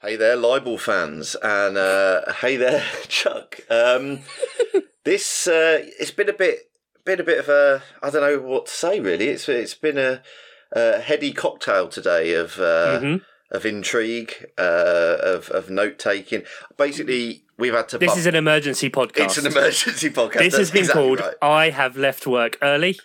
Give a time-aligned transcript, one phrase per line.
[0.00, 3.58] Hey there, libel fans, and uh, hey there, Chuck.
[3.68, 4.20] Um,
[5.04, 6.70] this uh, it's been a bit,
[7.04, 9.26] been a bit of a I don't know what to say really.
[9.28, 10.22] It's it's been a,
[10.72, 13.22] a heady cocktail today of uh, Mhm.
[13.50, 16.44] of intrigue, uh, of of note taking.
[16.76, 17.98] Basically, we've had to.
[17.98, 19.24] This bump- is an emergency podcast.
[19.24, 20.38] it's an emergency podcast.
[20.38, 21.34] This has been exactly called right.
[21.42, 23.00] I Have Left Work Early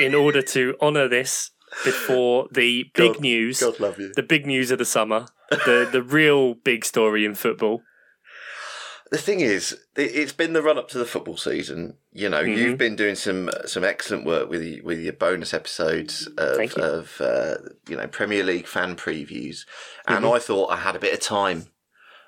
[0.00, 1.50] in order to honour this
[1.84, 4.10] before the big God- news, God love you.
[4.14, 7.82] the big news of the summer, the, the real big story in football.
[9.10, 11.96] The thing is, it- it's been the run up to the football season.
[12.12, 12.56] You know, Mhm.
[12.56, 16.82] you've been doing some some excellent work with with your bonus episodes of, you.
[16.82, 17.54] of uh,
[17.88, 19.64] you know Premier League fan previews,
[20.06, 20.34] and Mm-hmm.
[20.34, 21.68] I thought I had a bit of time.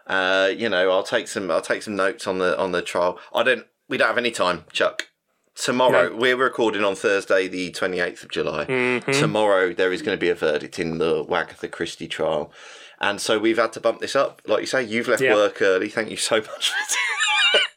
[0.06, 3.18] Uh, you know, I'll take some I'll take some notes on the on the trial.
[3.34, 3.66] I don't.
[3.88, 5.08] We don't have any time, Chuck.
[5.56, 8.64] Tomorrow we're recording on Thursday, the twenty eighth of July.
[8.64, 9.18] Mhm.
[9.18, 12.52] Tomorrow there is going to be a verdict in the Wagatha Christie trial.
[13.00, 14.42] And so we've had to bump this up.
[14.46, 15.34] Like you say, you've left Yeah.
[15.34, 15.88] work early.
[15.88, 16.72] Thank you so much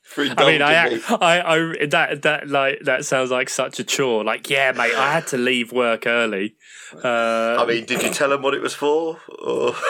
[0.04, 1.02] for I mean, I, me.
[1.10, 1.42] I,
[1.82, 4.24] I, that, that, like, that sounds like such a chore.
[4.24, 6.56] Like, yeah, mate, I had to leave work early.
[7.04, 9.20] Uh, I mean, did you tell them what it was for?
[9.40, 9.74] Or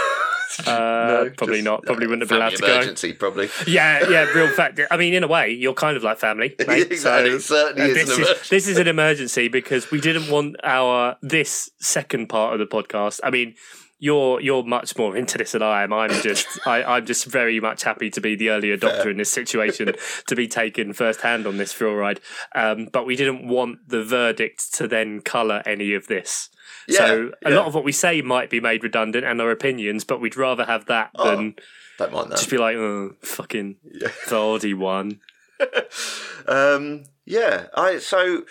[0.68, 1.84] Uh, probably not.
[1.84, 2.68] Probably wouldn't have been allowed to go.
[2.76, 3.50] emergency, probably.
[3.66, 4.80] yeah, yeah, real fact.
[4.92, 6.92] I mean, in a way, you're kind of like family, mate.
[6.92, 10.00] Exactly, So, it certainly uh, is this an is this is an emergency because we
[10.00, 13.20] didn't want our this second part of the podcast.
[13.24, 13.56] I mean,
[14.04, 15.94] you're you're much more into this than I am.
[15.94, 19.32] I'm just I, I'm just very much happy to be the early adopter in this
[19.32, 19.94] situation,
[20.28, 22.20] to be taken first hand on this thrill ride.
[22.54, 26.50] Um, but we didn't want the verdict to then colour any of this.
[26.90, 27.56] so a yeah.
[27.56, 30.66] lot of what we say might be made redundant and our opinions, but we'd rather
[30.66, 31.56] have that Oh, than
[31.98, 32.40] Don't mind that.
[32.40, 34.10] just be like, oh, fucking Yeah.
[34.28, 35.22] Vardy won.
[36.48, 37.68] um, yeah.
[37.74, 38.44] I so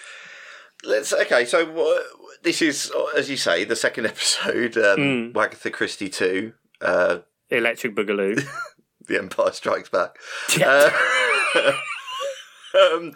[0.82, 1.44] let's okay.
[1.44, 2.02] So uh,
[2.42, 4.76] this is, as you say, the second episode.
[4.76, 5.32] Um, Mm.
[5.32, 6.52] Wagatha Christie two.
[6.80, 7.18] Uh,
[7.50, 8.42] Electric Boogaloo.
[9.08, 10.16] the Empire Strikes Back.
[10.56, 10.90] Yeah.
[11.54, 11.72] Uh,
[12.74, 13.12] um,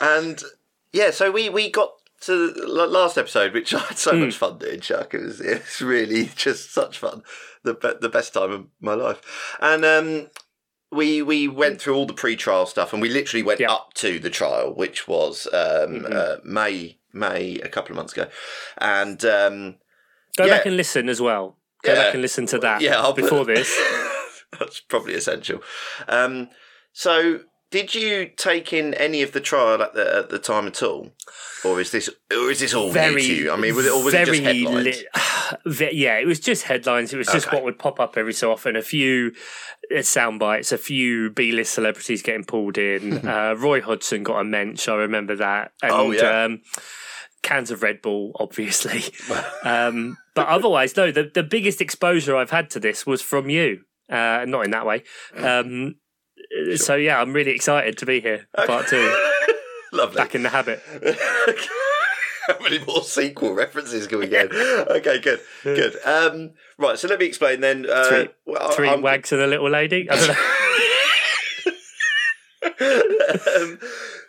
[0.00, 0.42] and
[0.92, 1.90] yeah, so we we got
[2.20, 4.20] to the last episode, which I had so Hmm.
[4.20, 5.14] much fun doing, Chuck.
[5.14, 7.22] It was it's really just such fun,
[7.64, 9.20] the be- the best time of my life.
[9.60, 10.30] And um,
[10.92, 13.72] we we went through all the pre-trial stuff, and we literally went Yeah.
[13.72, 16.14] up to the trial, which was um, Mhm.
[16.14, 18.28] uh, May May a couple of months ago,
[18.78, 19.24] and.
[19.24, 19.76] Um,
[20.38, 20.56] Go Yeah.
[20.56, 21.58] back and listen as well.
[21.84, 21.98] Go Yeah.
[22.04, 23.70] back and listen to that yeah, I'll put- before this.
[24.58, 25.62] That's probably essential.
[26.08, 26.48] Um,
[26.94, 27.40] so,
[27.72, 31.10] did you take in any of the trial at the at the time at all,
[31.64, 33.50] or is this or is this all new Very, to you?
[33.52, 35.02] I mean, was it or was it just headlines?
[35.80, 37.12] li- yeah, it was just headlines.
[37.12, 37.56] It was just Okay.
[37.56, 38.76] what would pop up every so often.
[38.76, 39.32] A few
[39.96, 43.26] uh, sound bites, a few B-list celebrities getting pulled in.
[43.26, 44.86] uh, Roy Hodgson got a mensch.
[44.88, 45.72] I remember that.
[45.82, 46.44] And, Oh, yeah.
[46.44, 46.60] Um,
[47.42, 49.02] cans of Red Bull, obviously.
[49.64, 51.10] um, but otherwise, no.
[51.10, 53.80] The the biggest exposure I've had to this was from you.
[54.10, 55.02] Uh, not in that way.
[55.36, 55.94] Um,
[56.76, 58.46] So yeah, I'm really excited to be here.
[58.66, 59.14] Part two,
[59.92, 60.16] Lovely.
[60.16, 60.82] back in the habit.
[62.48, 64.50] How many more sequel references can we get?
[64.52, 65.94] okay, good, good.
[66.04, 67.86] Um, right, so let me explain then.
[67.88, 70.08] Uh, Three- well, Three wags and a little lady.
[70.10, 70.34] I don't know.
[73.62, 73.78] um,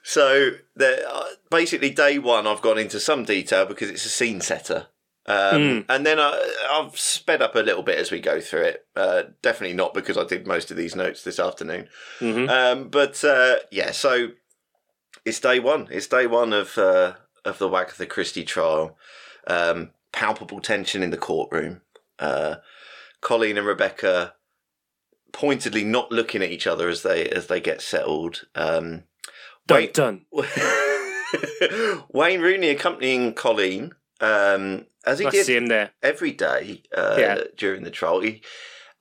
[0.03, 4.41] so the, uh, basically, day one, I've gone into some detail because it's a scene
[4.41, 4.87] setter.
[5.25, 5.85] Um, Mm.
[5.89, 8.85] And then I, I've sped up a little bit as we go through it.
[8.95, 11.87] Uh, definitely not because I did most of these notes this afternoon.
[12.19, 12.49] Mhm.
[12.49, 14.29] Um, but uh, yeah, so
[15.25, 15.87] it's day one.
[15.91, 17.13] It's day one of uh,
[17.45, 18.97] of the Wagatha Christie trial.
[19.47, 21.81] Um, palpable tension in the courtroom.
[22.19, 22.55] Uh,
[23.21, 24.33] Colleen and Rebecca
[25.31, 28.45] pointedly not looking at each other as they as they get settled.
[28.55, 29.03] Um,
[29.65, 29.93] Dun, Wait.
[29.93, 30.25] dun.
[32.13, 35.91] Wayne Rooney accompanying Colleen, um, as he I did see him there.
[36.01, 37.37] every day uh, Yeah.
[37.57, 38.21] during the trial.
[38.21, 38.41] He,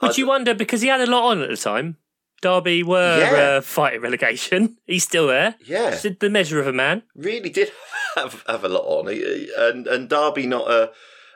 [0.01, 1.97] Would I- you wonder because he had a lot on at the time?
[2.43, 3.43] Derby were Yeah.
[3.43, 4.77] uh, fighting relegation.
[4.87, 5.55] He's still there.
[5.65, 7.03] Yeah, It's the measure of a man.
[7.15, 7.71] really did
[8.17, 10.91] have have a lot on, He- and and Derby not a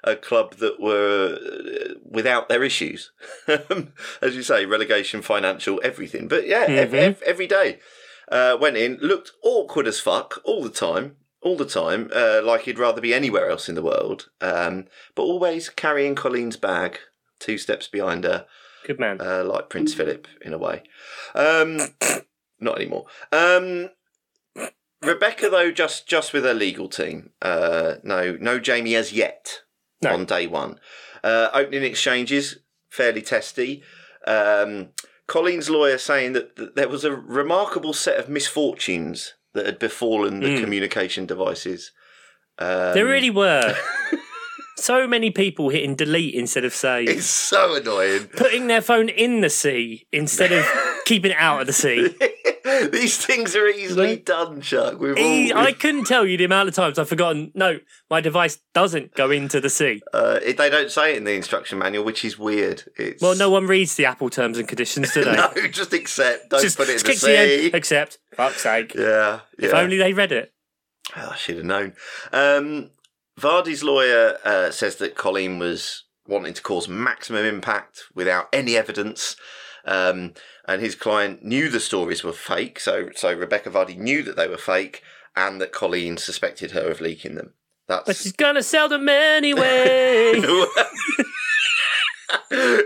[0.05, 3.11] a club that were uh, without their issues,
[4.23, 6.29] as you say, relegation, financial, everything.
[6.29, 6.95] But yeah, ev- Mhm.
[7.09, 7.79] ev- every day
[8.31, 11.17] uh, went in, looked awkward as fuck all the time.
[11.47, 15.23] All the time, uh, like he'd rather be anywhere else in the world, um, but
[15.23, 16.99] always carrying Colleen's bag
[17.39, 18.47] two steps behind her,
[18.85, 19.21] Good man.
[19.21, 20.83] uh, like Prince Philip in a way.
[21.37, 21.79] Um,
[22.61, 23.05] not anymore.
[23.31, 23.91] Um,
[25.01, 27.31] Rebecca, though, just just with her legal team.
[27.41, 29.61] Uh, no, no Jamie as yet
[30.03, 30.15] No.
[30.15, 30.81] on day one.
[31.23, 32.59] Uh, opening exchanges
[32.91, 33.85] fairly testy.
[34.27, 34.89] Um,
[35.29, 40.41] Colleen's lawyer saying that, that there was a remarkable set of misfortunes that had befallen
[40.41, 40.61] the Mm.
[40.61, 41.91] communication devices.
[42.59, 43.75] Um, there really were.
[44.79, 47.09] So many people hitting delete instead of save.
[47.09, 48.27] It's so annoying.
[48.37, 50.67] Putting their phone in the sea instead of
[51.07, 52.15] keeping it out of the sea.
[52.93, 54.99] These things are easily done, Chuck.
[55.01, 57.53] We've E- all, I couldn't tell you the amount of times I've forgotten.
[57.55, 57.79] No,
[58.11, 60.03] my device doesn't go into the sea.
[60.15, 62.85] uh, it, they don't say it in the instruction manual, which is weird.
[62.97, 65.35] It's Well, no one reads the Apple terms and conditions, do they?
[65.37, 66.51] no, just accept.
[66.51, 67.71] Don't Just put it in the click the end, sea.
[67.73, 68.19] accept.
[68.35, 68.95] Fuck's sake.
[68.95, 69.67] Yeah, yeah.
[69.69, 70.53] If only they read it.
[71.17, 71.93] Oh, I should have known.
[72.33, 72.91] Um,
[73.41, 79.37] Vardy's lawyer uh, says that Colleen was wanting to cause maximum impact without any evidence.
[79.85, 80.33] Um,
[80.67, 82.81] and his client knew the stories were fake.
[82.81, 85.03] So, so Rebecca Vardy knew that they were fake
[85.37, 87.53] and that Colleen suspected her of leaking them.
[87.89, 88.05] That's...
[88.07, 90.41] But she's gonna sell them anyway.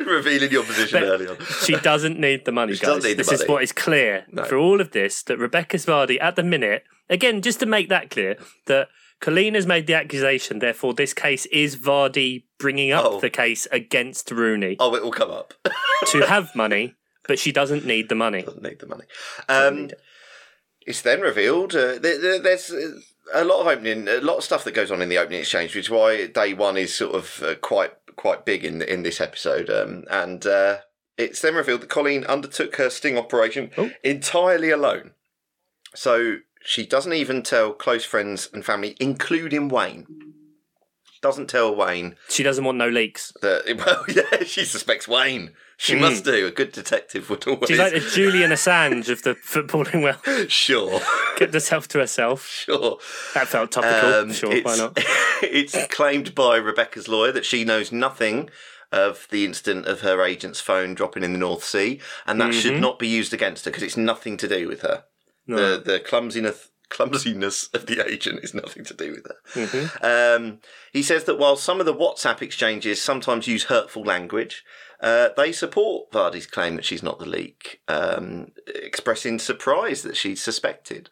[0.06, 1.37] revealing your position early on.
[1.62, 2.97] she doesn't need the money, She guys.
[2.97, 4.44] doesn't need the this is what is clear No.
[4.44, 8.11] for all of this that Rebecca Svardy, at the minute, again, just to make that
[8.11, 8.37] clear,
[8.67, 8.88] that
[9.21, 13.21] Colleen has made the accusation, therefore, this case is Vardy bringing up Oh.
[13.21, 15.55] the case against Rooney Oh, it will come up.
[16.09, 16.94] to have money,
[17.31, 18.43] but she doesn't need the money.
[18.43, 19.05] doesn't need the money.
[19.49, 19.91] Um,
[20.87, 22.93] it's then revealed uh, there, there- there's uh,
[23.32, 25.75] a lot of opening, a lot of stuff that goes on in the opening exchange,
[25.75, 29.21] which is why day one is sort of uh, quite quite big in in this
[29.21, 29.71] episode.
[29.71, 30.79] Um, and uh,
[31.17, 33.91] it's then revealed that Colleen undertook her sting operation Oh.
[34.03, 35.12] entirely alone.
[35.94, 40.06] So she doesn't even tell close friends and family, including Wayne.
[41.23, 43.32] Doesn't tell Wayne She doesn't want no leaks.
[43.43, 43.62] that.
[43.85, 45.53] Well, yeah, she suspects Wayne.
[45.82, 46.00] She Mm.
[46.00, 46.47] must do.
[46.47, 47.69] A good detective would always.
[47.69, 50.50] She's like the Julian Assange of the footballing world.
[50.53, 51.00] sure.
[51.37, 52.47] Kept herself to herself.
[52.47, 52.99] Sure.
[53.32, 54.12] That felt topical.
[54.15, 54.93] Um, sure, why not?
[55.43, 58.50] it's claimed by Rebecca's lawyer that she knows nothing
[58.93, 62.75] of the incident of her agent's phone dropping in the North Sea, and that should
[62.75, 62.81] Mhm.
[62.81, 65.05] not be used against her because it's nothing to do with her.
[65.47, 65.56] No.
[65.56, 69.37] The the clumsiness clumsiness of the agent is nothing to do with her.
[69.55, 70.05] Mhm.
[70.37, 70.59] Um,
[70.93, 74.62] he says that while some of the WhatsApp exchanges sometimes use hurtful language,
[75.00, 80.43] uh, they support Vardy's claim that she's not the leak, um, expressing surprise that she's
[80.43, 81.11] suspected.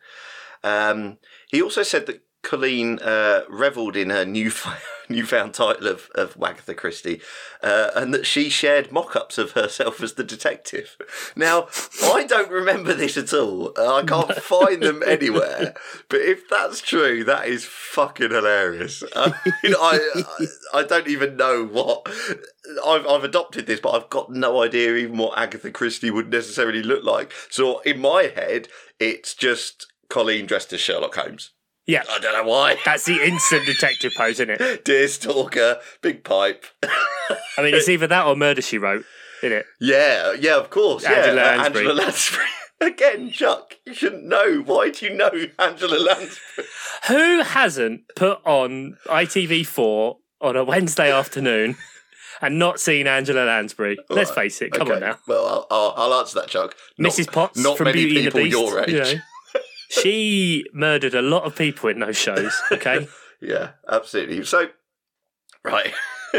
[0.62, 1.18] Um,
[1.50, 4.50] he also said that Colleen uh, revelled in her new
[5.10, 7.20] newfound title of, of Wagatha Christie
[7.62, 10.96] uh, and that she shared mock ups of herself as the detective.
[11.34, 11.68] Now,
[12.02, 13.72] I don't remember this at all.
[13.76, 15.74] Uh, I can't find them anywhere.
[16.08, 19.02] But if that's true, that is fucking hilarious.
[19.14, 20.24] I, mean, I,
[20.72, 22.06] I, I don't even know what.
[22.84, 26.82] I've, I've adopted this, but I've got no idea even what Agatha Christie would necessarily
[26.82, 27.32] look like.
[27.50, 28.68] So in my head,
[28.98, 31.50] it's just Colleen dressed as Sherlock Holmes.
[31.88, 32.02] Yeah.
[32.08, 32.76] I don't know why.
[32.84, 34.60] That's the instant detective pose, isn't it?
[34.84, 36.66] Deerstalker, big pipe.
[36.84, 39.04] I mean, it's either that or Murder She Wrote,
[39.42, 39.64] isn't it?
[39.80, 41.04] Yeah, yeah, of course.
[41.04, 41.86] Angela yeah, Lansbury.
[41.86, 42.46] Angela Lansbury.
[42.80, 44.62] Again, Chuck, you shouldn't know.
[44.64, 46.66] Why do you know Angela Lansbury?
[47.08, 51.76] Who hasn't put on ITV4 on a Wednesday afternoon
[52.42, 53.96] and not seen Angela Lansbury?
[54.10, 54.72] Let's face it.
[54.72, 55.18] Come on now.
[55.26, 56.76] Well, I'll, I'll, I'll answer that, Chuck.
[56.98, 57.32] Not- Mrs.
[57.32, 58.74] Potts not from many Beauty and the people Beast.
[58.74, 58.90] your age.
[58.90, 59.22] you know.
[59.88, 63.08] She murdered a lot of people in those shows, okay?
[63.40, 64.44] Yeah, absolutely.
[64.44, 64.68] So,
[65.62, 65.94] right.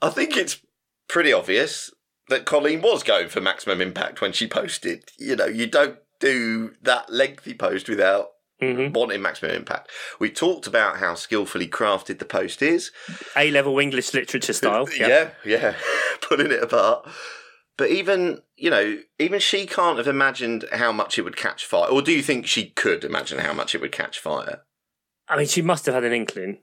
[0.00, 0.60] I think it's
[1.08, 1.90] pretty obvious
[2.28, 5.10] that Colleen was going for maximum impact when she posted.
[5.18, 8.28] You know, you don't do that lengthy post without
[8.60, 9.90] hmm wanting maximum impact.
[10.20, 12.92] We talked about how skillfully crafted the post is.
[13.34, 14.86] A level English literature style.
[14.96, 15.08] Yeah.
[15.08, 15.74] Yeah, yeah,
[16.20, 17.08] pulling it apart.
[17.80, 21.88] But even you know, even she can't have imagined how much it would catch fire.
[21.88, 24.60] Or do you think she could imagine how much it would catch fire?
[25.26, 26.58] I mean, she must have had an inkling.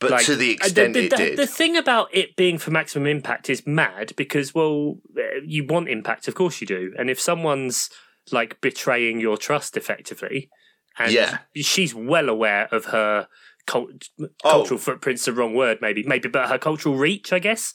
[0.00, 2.70] But Like, to the extent the, it the, did, The thing about it being for
[2.70, 6.92] maximum impact is mad because, well, uh, you want impact, of course you do.
[6.98, 7.88] And if someone's
[8.30, 10.50] like betraying your trust effectively,
[10.98, 11.38] and Yeah.
[11.56, 13.28] she's well aware of her
[13.66, 14.28] cult- Oh.
[14.42, 17.72] cultural footprint's the wrong word, maybe, maybe, but her cultural reach, I guess.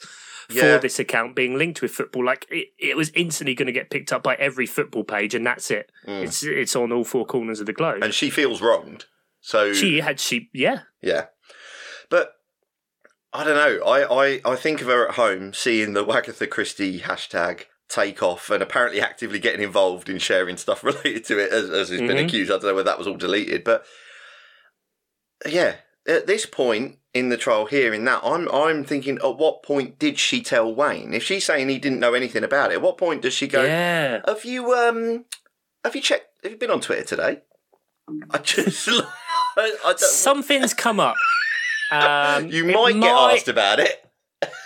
[0.50, 3.91] For this account being linked with football, like it, it was instantly going to get
[3.91, 5.91] picked up by every football page, and that's it.
[6.08, 6.24] Mm.
[6.24, 8.01] It's it's on all four corners of the globe.
[8.03, 9.06] and she feels wronged.
[9.41, 11.25] So she had she yeah yeah,
[12.10, 12.34] but
[13.32, 13.86] I don't know.
[13.86, 18.50] I, I I think of her at home seeing the Wagatha Christie hashtag take off
[18.50, 22.18] and apparently actively getting involved in sharing stuff related to it as, as has been
[22.18, 22.25] Mhm.
[22.25, 22.50] accused.
[22.51, 23.86] I don't know whether that was all deleted, but
[25.46, 25.75] yeah,
[26.08, 30.20] at this point in the trial, hearing that, I'm I'm thinking, at what point did
[30.20, 31.13] she tell Wayne?
[31.13, 33.63] If she's saying he didn't know anything about it, at what point does she go?
[33.63, 35.25] yeah Have you um
[35.84, 37.41] have you checked have you been on Twitter today?
[38.32, 39.03] I just I,
[39.58, 41.15] I don't something's come up.
[41.91, 44.06] Um, you it might get asked about it.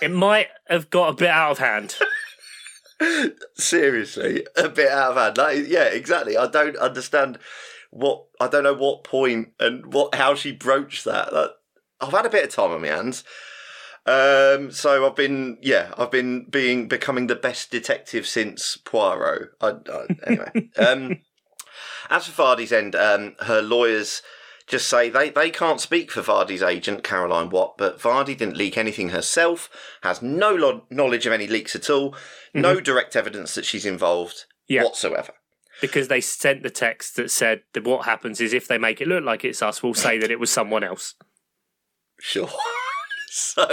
[0.01, 1.95] It might have got a bit out of hand.
[3.55, 5.57] Seriously, a bit out of hand.
[5.57, 6.37] Is, yeah, exactly.
[6.37, 7.39] I don't understand
[7.93, 11.31] what I don't know what point and what how she broached that.
[11.31, 11.51] that.
[12.01, 13.23] I've had a bit of time on my hands.
[14.05, 19.51] Um, so I've been, yeah, I've been being becoming the best detective since Poirot.
[19.61, 21.19] I, I, anyway, um,
[22.09, 24.21] as for Vardy's end, um, her lawyers
[24.67, 28.77] just say they, they can't speak for Vardy's agent, Caroline Watt, but Vardy didn't leak
[28.77, 29.69] anything herself,
[30.01, 32.13] has no lo- knowledge of any leaks at all,
[32.53, 34.83] no direct evidence that she's involved Yeah.
[34.83, 35.33] whatsoever.
[35.81, 39.07] Because they sent the text that said that what happens is if they make it
[39.07, 41.15] look like it's us, we'll say that it was someone else.
[42.19, 42.49] Sure.
[43.29, 43.65] so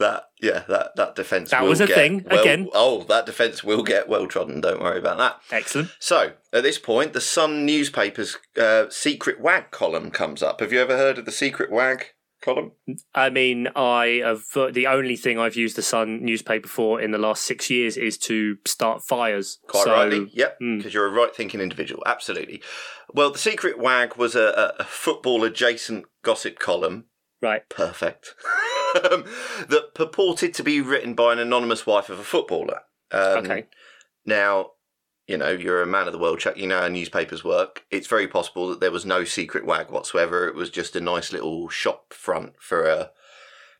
[0.00, 2.68] that yeah, that that defence That was a thing, well- again.
[2.74, 4.60] Oh, that defence will get well trodden.
[4.60, 5.40] Don't worry about that.
[5.50, 5.90] Excellent.
[6.00, 10.60] So at this point, the Sun newspaper's uh, secret wag column comes up.
[10.60, 12.06] Have you ever heard of the secret wag
[12.40, 12.72] column?
[13.14, 17.18] I mean, I have the only thing I've used the Sun newspaper for in the
[17.18, 19.58] last six years is to start fires.
[19.66, 20.78] Quite so, rightly, yep, mm.
[20.78, 22.02] because you're a right thinking individual.
[22.06, 22.62] Absolutely.
[23.12, 27.06] Well, the secret wag was a, a, a football adjacent gossip column
[27.42, 27.68] Right.
[27.68, 28.34] perfect.
[28.94, 32.80] that purported to be written by an anonymous wife of a footballer.
[33.10, 33.66] Um, Okay.
[34.26, 34.72] Now,
[35.30, 36.56] you know, you're a man of the world, Chuck.
[36.56, 37.84] You know how newspapers work.
[37.88, 40.48] It's very possible that there was no secret wag whatsoever.
[40.48, 43.12] It was just a nice little shop front for a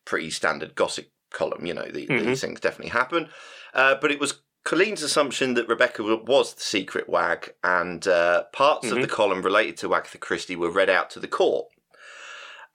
[0.05, 1.67] pretty standard gossip column.
[1.67, 2.25] You know, the, Mhm.
[2.27, 3.31] these things definitely happen.
[3.75, 8.93] Uh, but it was Colleen's assumption that Rebecca was the secret wag, and uh, parts
[8.93, 9.03] of Mhm.
[9.03, 11.67] the column related to Agatha Christie were read out to the court.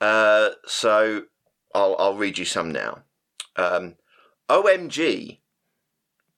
[0.02, 1.24] Uh, so
[1.74, 3.04] I'll I'll read you some now.
[3.56, 3.96] Um,
[4.50, 5.40] OMG.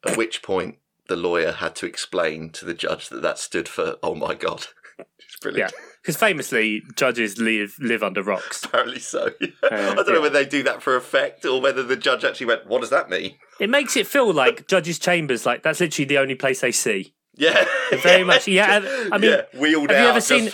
[0.05, 0.77] At which point
[1.07, 4.67] the lawyer had to explain to the judge that that stood for oh my god.
[4.99, 5.71] it's brilliant.
[5.71, 8.63] Yeah, Because famously, judges live live under rocks.
[8.63, 9.31] Apparently so.
[9.63, 12.47] I uh, don't know whether they do that for effect or whether the judge actually
[12.47, 16.05] went, "What does that mean?" It makes it feel like judges' chambers, like that's literally
[16.05, 17.13] the only place they see.
[17.39, 17.65] Yeah,
[18.01, 20.49] Very much, yeah, I mean, yeah, wheeled have you ever seen-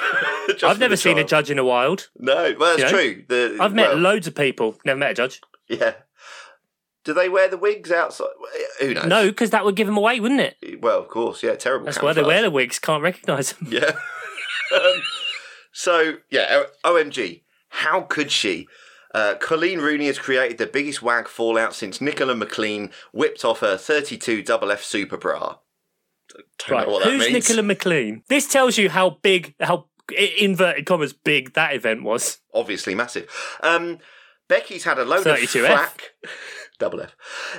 [0.64, 2.10] I've never seen a judge in a wild.
[2.20, 2.92] No, well, that's You know?
[2.92, 3.24] true.
[3.30, 5.40] The, I've met well, loads of people, never met a judge.
[5.70, 5.94] Yeah.
[7.04, 8.28] Do they wear the wigs outside?
[8.80, 9.06] Who knows?
[9.06, 10.82] No, because that would give them away, wouldn't it?
[10.82, 11.86] Well, of course, yeah, terrible.
[11.86, 12.80] That's why they wear the wigs.
[12.80, 13.68] Can't recognise them.
[13.72, 13.92] Yeah.
[14.76, 15.02] um,
[15.74, 18.68] so yeah, OMG, how could she?
[19.14, 23.78] Uh, Colleen Rooney has created the biggest wag fallout since Nicola McLean whipped off her
[23.78, 25.58] 32 double F super bra.
[26.70, 27.50] Right, know what that who's means.
[27.50, 28.24] Nicola McLean?
[28.28, 29.88] This tells you how big, how
[30.40, 32.40] inverted commas big that event was.
[32.54, 33.30] Obviously massive.
[33.62, 34.00] Um,
[34.48, 35.66] Becky's had a load of 32F.
[35.66, 36.02] flack.
[36.80, 37.16] Double F.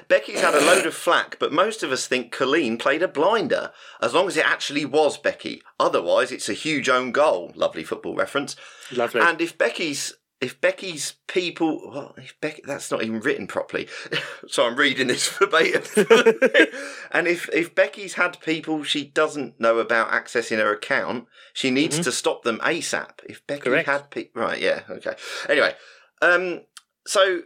[0.09, 3.73] Becky's had a load of flack, but most of us think Colleen played a blinder,
[4.02, 5.62] as long as it actually was Becky.
[5.78, 7.52] Otherwise, it's a huge own goal.
[7.54, 8.56] Lovely football reference.
[8.92, 9.21] Lovely.
[9.21, 13.88] And if Becky's if Becky's people, well, if Becky, that's not even written properly,
[14.47, 15.83] so I'm reading this verbatim.
[17.12, 21.99] and if if Becky's had people she doesn't know about accessing her account, she needs
[22.00, 23.21] to stop them ASAP.
[23.25, 23.71] If Becky Mm-hmm.
[23.71, 23.88] Correct.
[23.88, 24.61] had people, right?
[24.61, 25.14] Yeah, okay.
[25.49, 25.75] Anyway,
[26.21, 26.62] um,
[27.06, 27.42] so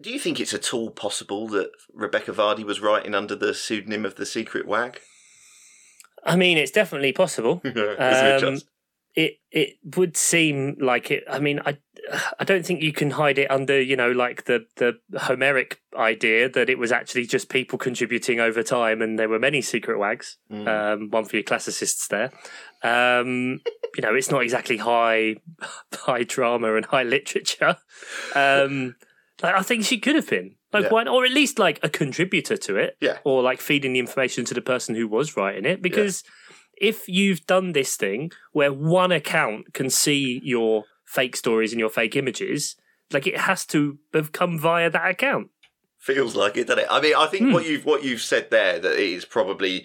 [0.00, 4.04] do you think it's at all possible that Rebecca Vardy was writing under the pseudonym
[4.04, 5.00] of the Secret Wag?
[6.24, 7.60] I mean, it's definitely possible.
[7.64, 8.68] It Um, just-
[9.14, 11.24] it it would seem like it.
[11.28, 11.78] I mean, I
[12.38, 16.48] I don't think you can hide it under you know like the the Homeric idea
[16.48, 20.36] that it was actually just people contributing over time, and there were many secret wags.
[20.52, 20.68] Mm.
[20.68, 22.30] Um, one for your classicists there.
[22.84, 23.60] Um,
[23.96, 25.36] you know, it's not exactly high
[25.92, 27.76] high drama and high literature.
[28.36, 28.94] Um,
[29.42, 30.90] like, I think she could have been like Yeah.
[30.90, 33.18] one, or at least like a contributor to it Yeah.
[33.24, 36.24] or like feeding the information to the person who was writing it because
[36.80, 41.88] if you've done this thing where one account can see your fake stories and your
[41.90, 42.76] fake images
[43.12, 45.48] like it has to have come via that account
[45.98, 46.88] Feels like it, doesn't it?
[46.90, 47.52] I mean, I think Hmm.
[47.52, 49.84] what you've what you've said there that it is probably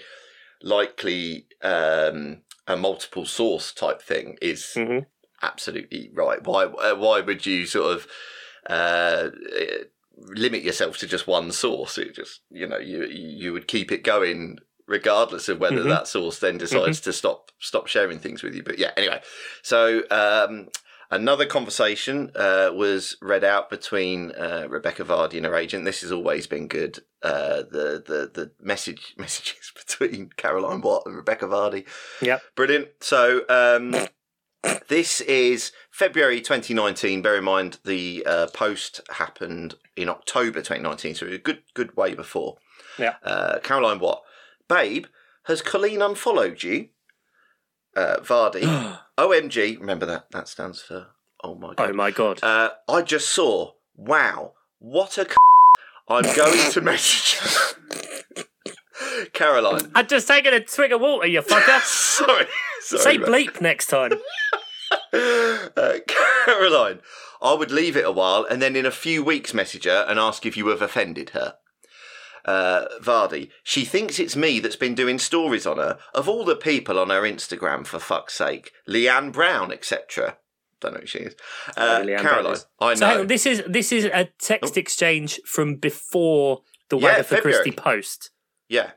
[0.62, 5.06] likely um, a multiple source type thing is Mhm.
[5.42, 6.42] absolutely right.
[6.44, 8.08] Why uh, why would you sort of
[8.68, 9.30] uh,
[10.18, 11.98] limit yourself to just one source?
[11.98, 15.90] It just you know you you would keep it going regardless of whether Mhm.
[15.90, 18.64] that source then decides to stop stop sharing things with you.
[18.64, 19.22] But yeah, anyway,
[19.62, 20.04] so.
[20.10, 20.70] Um,
[21.12, 25.86] Another conversation uh, was read out between uh, Rebecca Vardy and her agent.
[25.86, 27.04] This has always been good.
[27.22, 31.86] Uh, the the the message messages between Caroline Watt and Rebecca Vardy.
[32.20, 32.88] Yeah, brilliant.
[33.02, 33.96] So um,
[34.88, 37.22] this is February 2019.
[37.22, 42.14] Bear in mind the uh, post happened in October 2019, so a good good way
[42.14, 42.58] before.
[42.98, 43.16] Yeah.
[43.24, 44.22] Uh, Caroline Watt,
[44.68, 45.06] babe,
[45.46, 46.90] has Colleen unfollowed you?
[47.96, 48.64] Uh, Vardy.
[49.18, 50.26] OMG, remember that?
[50.32, 51.08] That stands for
[51.44, 51.90] oh my god.
[51.90, 53.74] oh my god Uh, I just saw.
[53.96, 55.26] Wow, what a.
[55.26, 55.36] C-
[56.08, 57.40] I'm going to message
[59.32, 59.92] Caroline.
[59.96, 62.46] i'd just taken a twig of water you fucker sorry,
[62.82, 63.02] sorry.
[63.02, 64.12] say bleep next time
[65.14, 67.00] Uh, Caroline,
[67.42, 70.18] I would leave it a while and then in a few weeks message her and
[70.20, 71.56] ask if you have offended her.
[72.46, 75.98] Uh, Vardy, she thinks it's me that's been doing stories on her.
[76.14, 80.38] Of all the people on her Instagram, for fuck's sake, Leanne Brown, etc.
[80.82, 81.36] Don't know who she is.
[81.78, 82.66] Uh, Leanne Brown Caroline, is.
[82.82, 83.22] I So hang know.
[83.22, 87.54] on, this is this is a text exchange from before the Yeah, for February.
[87.62, 88.32] Christie post.
[88.68, 88.92] yeah,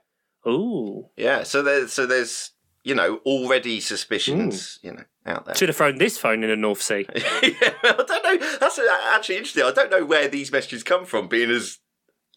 [0.48, 1.10] Ooh.
[1.16, 1.44] yeah.
[1.44, 2.50] So there's so there's
[2.82, 5.54] you know already suspicions you know out there.
[5.54, 7.06] Should have thrown this phone in the North Sea.
[7.14, 8.58] yeah, I don't know.
[8.58, 9.64] That's uh, actually interesting.
[9.64, 11.78] I don't know where these messages come from, being as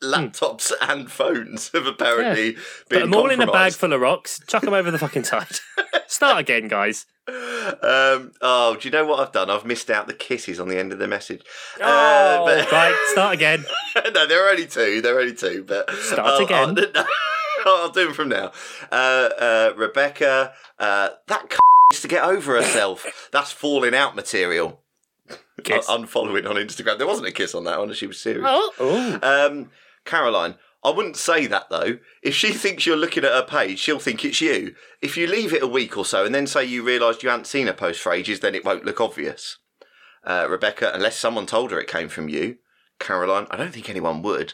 [0.03, 4.39] laptops and phones have apparently Put been them all in a bag full of rocks,
[4.47, 5.59] chuck them over the fucking side.
[6.07, 7.05] Start again, guys.
[7.27, 9.49] Um, oh, do you know what I've done?
[9.49, 11.41] I've missed out the kisses on the end of the message.
[11.79, 13.65] Oh, Uh, but- right, start again.
[14.13, 15.01] no, there are only two.
[15.01, 15.63] There are only two.
[15.67, 16.77] But Start I'll, again.
[17.65, 18.51] I'll, I'll do them from now.
[18.91, 18.95] Uh,
[19.37, 21.49] uh, Rebecca, uh, that
[22.01, 23.29] c- needs to get over herself.
[23.31, 24.81] That's falling out material.
[25.63, 25.89] Kiss.
[25.89, 26.97] Un- unfollowing on Instagram.
[26.97, 27.93] There wasn't a kiss on that one.
[27.93, 28.45] She was serious.
[28.47, 29.19] Oh, oh.
[29.21, 29.71] Um,
[30.05, 31.99] Caroline, I wouldn't say that though.
[32.23, 34.75] If she thinks you're looking at her page, she'll think it's you.
[35.01, 37.47] If you leave it a week or so and then say you realised you hadn't
[37.47, 39.57] seen her post for ages, then it won't look obvious.
[40.23, 42.57] Uh, Rebecca, unless someone told her it came from you.
[42.99, 44.53] Caroline, I don't think anyone would.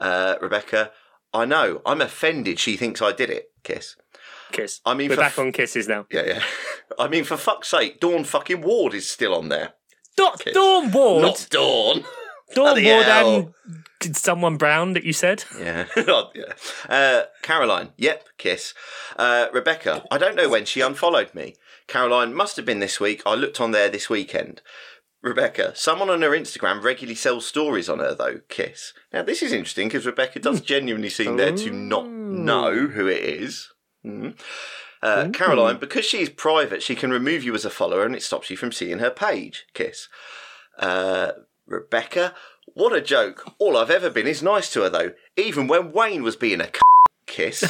[0.00, 0.92] Uh, Rebecca,
[1.32, 1.82] I know.
[1.84, 3.50] I'm offended she thinks I did it.
[3.62, 3.96] Kiss.
[4.52, 4.80] Kiss.
[4.84, 6.06] I mean, We're back f- on kisses now.
[6.10, 6.42] Yeah, yeah.
[6.98, 9.72] I mean, for fuck's sake, Dawn fucking Ward is still on there.
[10.38, 10.54] Kiss.
[10.54, 11.22] Dawn Ward.
[11.22, 11.96] Not Dawn.
[12.54, 13.54] Dawn bloody Ward hell.
[14.04, 15.44] and someone brown that you said.
[15.58, 15.86] Yeah.
[15.96, 16.52] Oh, yeah.
[16.88, 18.72] Uh, Caroline, yep, kiss.
[19.16, 21.56] Uh, Rebecca, I don't know when she unfollowed me.
[21.88, 23.22] Caroline, must have been this week.
[23.26, 24.62] I looked on there this weekend.
[25.22, 28.40] Rebecca, someone on her Instagram regularly sells stories on her, though.
[28.48, 28.92] Kiss.
[29.12, 33.22] Now, this is interesting because Rebecca does genuinely seem there to not know who it
[33.24, 33.72] is.
[34.06, 34.38] Mm.
[35.02, 38.50] Uh, Caroline, because she's private, she can remove you as a follower and it stops
[38.50, 39.66] you from seeing her page.
[39.74, 40.08] Kiss.
[40.78, 41.32] Uh,
[41.66, 42.34] Rebecca,
[42.74, 43.44] what a joke.
[43.58, 46.66] All I've ever been is nice to her, though, even when Wayne was being a
[46.66, 46.80] c-
[47.26, 47.64] kiss.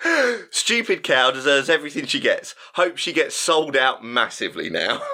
[0.50, 2.54] Stupid cow deserves everything she gets.
[2.74, 5.02] Hope she gets sold out massively now.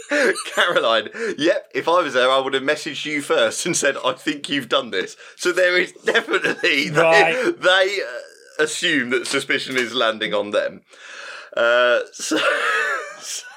[0.54, 4.12] Caroline, yep, if I was there, I would have messaged you first and said, I
[4.12, 5.16] think you've done this.
[5.36, 7.54] So there is definitely, they, Right.
[7.60, 10.82] they uh, assume that suspicion is landing on them.
[11.56, 12.36] Uh, so,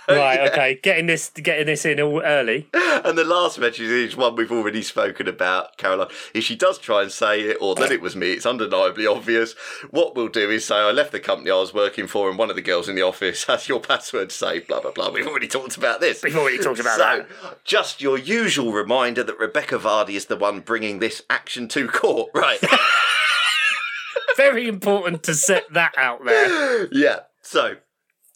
[0.08, 0.80] Right, okay.
[0.82, 2.68] Getting this getting this in all early.
[2.74, 6.10] And the last message is one we've already spoken about, Caroline.
[6.34, 9.54] If she does try and say it or that it was me, it's undeniably obvious.
[9.90, 12.50] What we'll do is say, I left the company I was working for and one
[12.50, 15.12] of the girls in the office has your password saved, blah, blah, blah.
[15.12, 16.24] We've already talked about this.
[16.24, 17.64] We've already talked about so, that.
[17.64, 22.30] just your usual reminder that Rebecca Vardy is the one bringing this action to court.
[22.34, 22.60] Right.
[24.38, 26.88] Very important to set that out there.
[26.92, 27.20] yeah.
[27.42, 27.76] So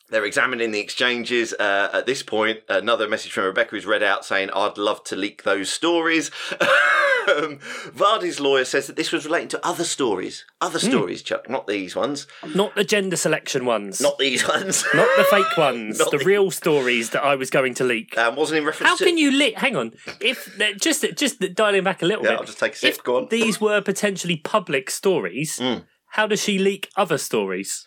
[0.10, 1.54] they're examining the exchanges.
[1.54, 5.16] Uh, at this point, another message from Rebecca is read out saying, I'd love to
[5.16, 6.32] leak those stories.
[6.60, 7.60] um,
[7.96, 10.46] Vardy's lawyer says that this was relating to other stories.
[10.62, 10.88] Other Hmm.
[10.88, 12.26] stories, Chuck, not these ones.
[12.56, 14.02] Not the gender selection ones.
[14.02, 14.84] Not these ones.
[14.94, 16.00] Not the fake ones.
[16.00, 18.18] Not the the- real stories that I was going to leak.
[18.18, 19.04] um, wasn't in reference How to.
[19.06, 19.58] can you leak?
[19.58, 19.94] Hang on.
[20.22, 22.40] If just just dialing back a little Yeah, bit.
[22.40, 22.96] I'll just take a sip.
[22.96, 23.28] If Go on.
[23.30, 25.86] these were potentially public stories, Mm.
[26.12, 27.86] how does she leak other stories?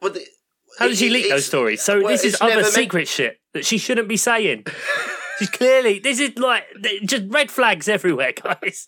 [0.00, 0.26] Well, the-
[0.78, 1.82] How does she leak those stories?
[1.82, 4.66] So well, this is other meant- secret shit that she shouldn't be saying.
[5.38, 6.64] She's clearly this is like
[7.04, 8.86] just red flags everywhere, guys.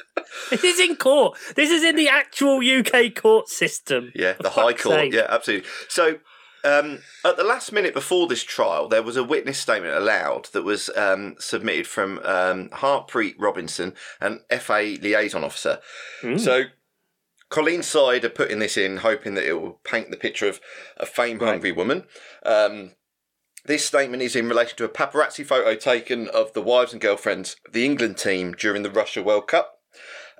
[0.50, 1.36] This is in court.
[1.56, 4.12] This is in the actual UK court system.
[4.14, 4.94] Yeah, the High Court.
[4.96, 5.12] sake.
[5.14, 5.68] Yeah, absolutely.
[5.88, 6.18] So,
[6.64, 10.62] um, at the last minute before this trial, there was a witness statement allowed that
[10.62, 15.80] was um, submitted from um, Harpreet Robinson, an FA liaison officer.
[16.22, 16.38] Mm.
[16.38, 16.64] So,
[17.50, 20.60] Colleen's side are putting this in, hoping that it will paint the picture of
[20.96, 22.04] a fame hungry woman.
[22.44, 22.92] Um,
[23.66, 27.56] this statement is in relation to a paparazzi photo taken of the wives and girlfriends
[27.66, 29.78] of the England team during the Russia World Cup.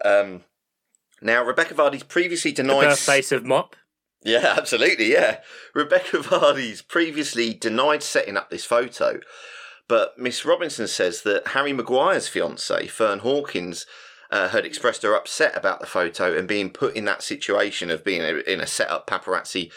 [0.05, 0.45] Um,
[1.23, 2.83] now, Rebecca Vardy's previously denied.
[2.83, 3.77] Birthplace of Mop.
[4.23, 5.13] Yeah, absolutely.
[5.13, 5.41] Yeah.
[5.75, 9.21] Rebecca Vardy's previously denied setting up this photo,
[9.89, 13.87] but Miss Robinson says that Harry Maguire's fiance, Fern Hawkins,
[14.31, 18.05] uh, had expressed her upset about the photo and being put in that situation of
[18.05, 19.71] being a, in a set up paparazzi,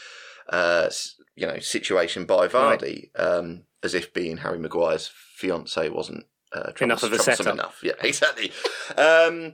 [0.49, 0.89] uh,
[1.36, 7.03] you know, situation by Vardy, um, as if being Harry Maguire's fiance wasn't uh, Enough
[7.03, 7.53] of a setup.
[7.53, 7.79] enough.
[7.83, 8.51] Yeah, exactly.
[8.97, 9.53] Um,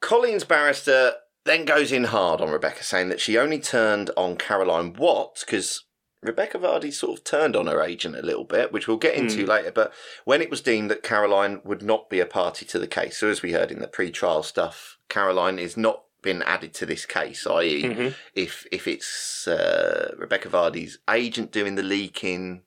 [0.00, 1.12] Colleen's barrister
[1.44, 5.84] then goes in hard on Rebecca, saying that she only turned on Caroline Watt because
[6.22, 9.44] Rebecca Vardy sort of turned on her agent a little bit, which we'll get into
[9.44, 9.72] later.
[9.72, 9.92] But
[10.24, 13.28] when it was deemed that Caroline would not be a party to the case, so
[13.28, 17.44] as we heard in the pre-trial stuff, Caroline is not been added to this case,
[17.48, 18.14] i.e., Mhm.
[18.34, 22.62] if if it's uh, Rebecca Vardy's agent doing the leaking,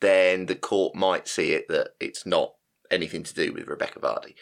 [0.00, 2.54] then the court might see it that it's not
[2.90, 4.34] anything to do with Rebecca Vardy.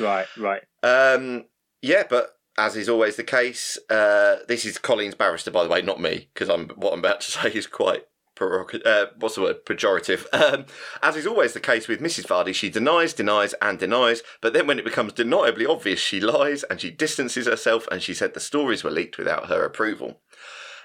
[0.00, 0.62] Right, right.
[0.82, 1.46] Um,
[1.80, 5.80] yeah, but as is always the case, uh, this is Colleen's barrister, by the way,
[5.80, 8.04] not me, because I'm what I'm about to say is quite.
[8.40, 9.64] Uh, what's the word?
[9.64, 10.24] Pejorative.
[10.32, 10.66] Um,
[11.02, 12.24] as is always the case with Mrs.
[12.26, 14.22] Vardy, she denies, denies, and denies.
[14.40, 17.88] But then, when it becomes deniably obvious, she lies and she distances herself.
[17.90, 20.20] And she said the stories were leaked without her approval.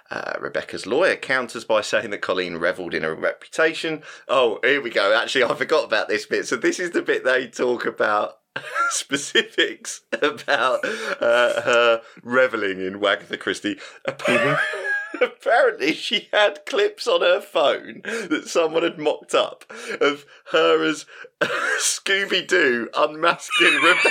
[0.10, 4.02] Uh, Rebecca's lawyer counters by saying that Colleen revelled in her reputation.
[4.28, 5.14] Oh, here we go.
[5.14, 6.48] Actually, I forgot about this bit.
[6.48, 8.40] So this is the bit they talk about
[8.90, 10.86] specifics about
[11.22, 13.80] uh, her reveling in Wagatha Christie.
[15.22, 19.64] Apparently, she had clips on her phone that someone had mocked up
[20.02, 21.06] of her as
[21.80, 24.10] Scooby Doo unmasking Rebecca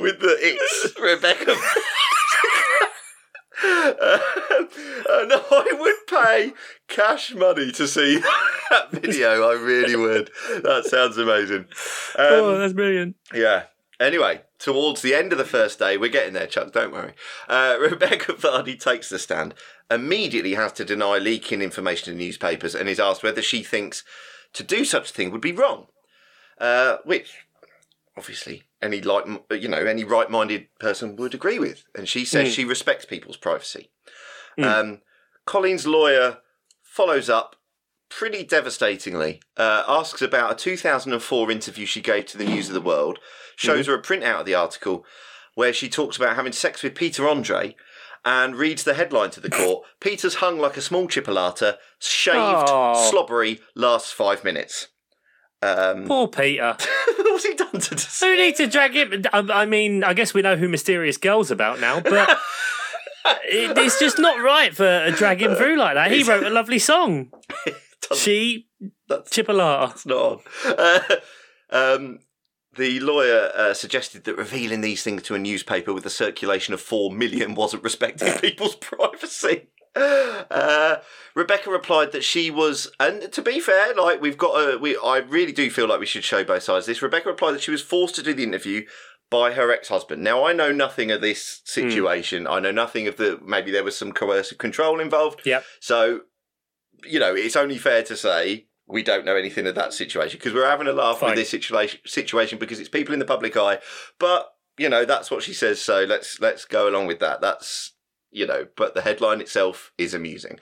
[0.00, 1.54] with the it's Rebecca.
[3.62, 4.18] Uh,
[5.10, 6.52] and I would pay
[6.88, 8.18] cash money to see
[8.70, 9.48] that video.
[9.48, 10.30] I really would.
[10.62, 11.66] That sounds amazing.
[12.16, 13.16] Um, oh, that's brilliant.
[13.34, 13.64] yeah.
[14.00, 16.72] Anyway, towards the end of the first day, we're getting there, Chuck.
[16.72, 17.12] Don't worry.
[17.48, 19.54] Uh, Rebecca Vardy takes the stand,
[19.90, 24.02] immediately has to deny leaking information to newspapers, and is asked whether she thinks
[24.54, 25.86] to do such a thing would be wrong.
[26.58, 27.46] Uh, which,
[28.16, 31.84] obviously, any like you know any right-minded person would agree with.
[31.94, 32.54] And she says Mm.
[32.54, 33.90] she respects people's privacy.
[34.58, 34.64] Mm.
[34.64, 35.00] Um,
[35.46, 36.38] Colleen's lawyer
[36.82, 37.56] follows up
[38.08, 39.40] pretty devastatingly.
[39.56, 43.18] Uh, asks about a 2004 interview she gave to the News of the World.
[43.56, 45.04] Shows her a printout of the article
[45.54, 47.76] where she talks about having sex with Peter Andre.
[48.22, 49.86] And reads the headline to the court.
[50.00, 53.08] Peter's hung like a small chipolata, shaved, Oh.
[53.10, 54.88] slobbery, lasts five minutes.
[55.62, 56.76] Um, Poor Peter.
[57.18, 58.26] what's he done to?
[58.26, 59.24] Who need to drag him?
[59.32, 62.30] I I mean, I guess we know who Mysterious Girl's about now, but
[63.44, 66.10] it, it's just not right for a drag him through like that.
[66.10, 67.32] He wrote a lovely song.
[68.16, 68.66] She
[69.08, 69.92] That's Chipolata.
[69.92, 70.40] It's not on.
[70.66, 71.00] Uh,
[71.70, 72.18] um,
[72.74, 76.80] the lawyer uh, suggested that revealing these things to a newspaper with a circulation of
[76.80, 79.68] four million wasn't respecting people's privacy.
[80.50, 80.96] Uh,
[81.36, 85.18] Rebecca replied that she was, and to be fair, like we've got a, we, I
[85.18, 86.86] really do feel like we should show both sides.
[86.86, 88.84] of This Rebecca replied that she was forced to do the interview
[89.30, 90.22] by her ex-husband.
[90.22, 92.46] Now I know nothing of this situation.
[92.48, 95.42] I know nothing of the maybe there was some coercive control involved.
[95.44, 95.60] Yeah.
[95.78, 96.22] So,
[97.04, 100.52] you know, it's only fair to say we don't know anything of that situation because
[100.52, 101.30] we're having a laugh Fine.
[101.30, 103.78] with this situation situation because it's people in the public eye.
[104.18, 105.80] But you know, that's what she says.
[105.80, 107.40] So let's let's go along with that.
[107.40, 107.92] That's
[108.30, 110.58] you know, but the headline itself is amusing.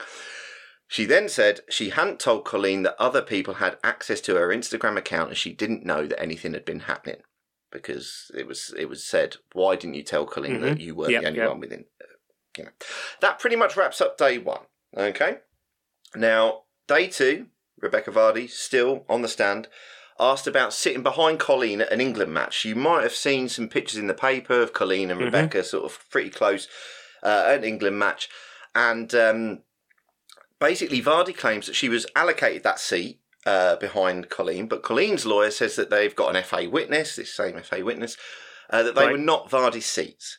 [0.87, 4.97] She then said she hadn't told Colleen that other people had access to her Instagram
[4.97, 7.21] account and she didn't know that anything had been happening
[7.71, 11.21] because it was it was said why didn't you tell Colleen that you weren't Yep,
[11.21, 11.49] the only yep.
[11.49, 11.85] one within
[12.57, 12.71] you know
[13.21, 14.61] that pretty much wraps up day one
[14.97, 15.37] okay
[16.15, 17.45] now day two
[17.79, 19.67] Rebecca Vardy still on the stand
[20.19, 23.99] asked about sitting behind Colleen at an England match you might have seen some pictures
[23.99, 25.25] in the paper of Colleen and Mhm.
[25.25, 26.67] Rebecca sort of pretty close
[27.23, 28.29] uh, an England match
[28.75, 29.59] and um,
[30.59, 35.51] basically Vardy claims that she was allocated that seat uh, behind Colleen, but Colleen's lawyer
[35.51, 38.17] says that they've got an FA witness, this same FA witness,
[38.69, 39.11] uh, that they Right.
[39.13, 40.37] were not Vardy's seats.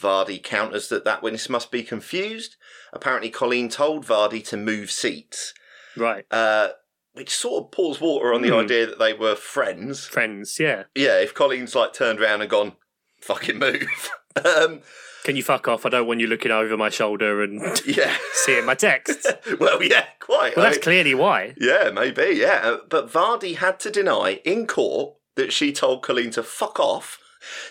[0.00, 2.56] Vardy counters that that witness must be confused.
[2.92, 5.54] Apparently, Colleen told Vardy to move seats,
[5.96, 6.26] Right.
[6.30, 6.70] uh,
[7.12, 8.56] which sort of pours water on the Hmm.
[8.64, 10.06] idea that they were friends.
[10.06, 10.84] Friends, yeah.
[10.94, 12.76] Yeah, if Colleen's like turned around and gone,
[13.20, 14.10] fucking move.
[14.44, 14.82] um,
[15.24, 15.84] Can you fuck off?
[15.84, 18.14] I don't want you looking over my shoulder and yeah.
[18.32, 19.26] seeing my text.
[19.58, 20.56] well, yeah, quite.
[20.56, 21.54] Well, that's mean- clearly why.
[21.58, 22.60] Yeah, maybe, yeah.
[22.62, 27.18] Uh, But Vardy had to deny in court that she told Colleen to fuck off,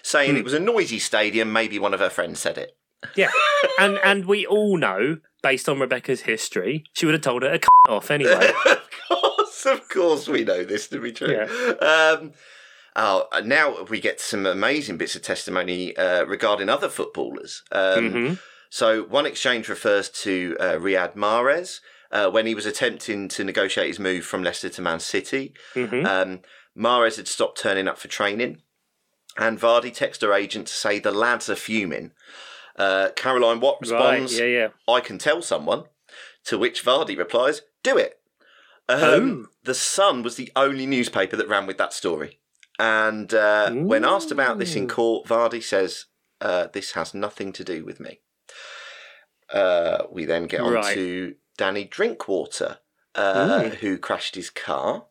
[0.01, 0.37] saying Hmm.
[0.37, 2.75] it was a noisy stadium, maybe one of her friends said it.
[3.15, 3.29] Yeah.
[3.79, 7.67] and and we all know, based on Rebecca's history, she would have told her to
[7.89, 8.51] off anyway.
[8.65, 11.31] of course, of course, we know this to be true.
[11.31, 11.73] Yeah.
[11.85, 12.31] Um,
[12.95, 17.63] oh, uh, now we get some amazing bits of testimony uh, regarding other footballers.
[17.71, 18.33] Um, hmm
[18.69, 21.79] So one exchange refers to uh, Riyad Mahrez
[22.11, 25.53] uh, when he was attempting to negotiate his move from Leicester to Man City.
[25.73, 26.41] hmm Um,
[26.75, 28.61] Mahrez had stopped turning up for training,
[29.37, 32.11] and Vardy texted her agent to say the lads are fuming.
[32.75, 33.81] Uh, Caroline Watt Right.
[33.91, 34.67] responds, Yeah, yeah.
[34.87, 35.83] I can tell someone.
[36.45, 38.19] To which Vardy replies, Do it.
[38.89, 39.49] Um, Oh.
[39.63, 42.39] The Sun was the only newspaper that ran with that story.
[42.83, 46.07] And uh, when asked about this in court, Vardy says,
[46.41, 48.19] uh, This has nothing to do with me.
[49.53, 50.93] Uh, we then get on Right.
[50.93, 52.79] to Danny Drinkwater,
[53.15, 55.05] uh, who crashed his car.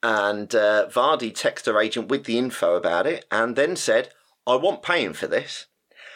[0.00, 4.10] And uh, Vardy texted her agent with the info about it and then said,
[4.46, 5.66] I want paying for this.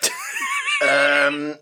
[0.89, 1.57] um,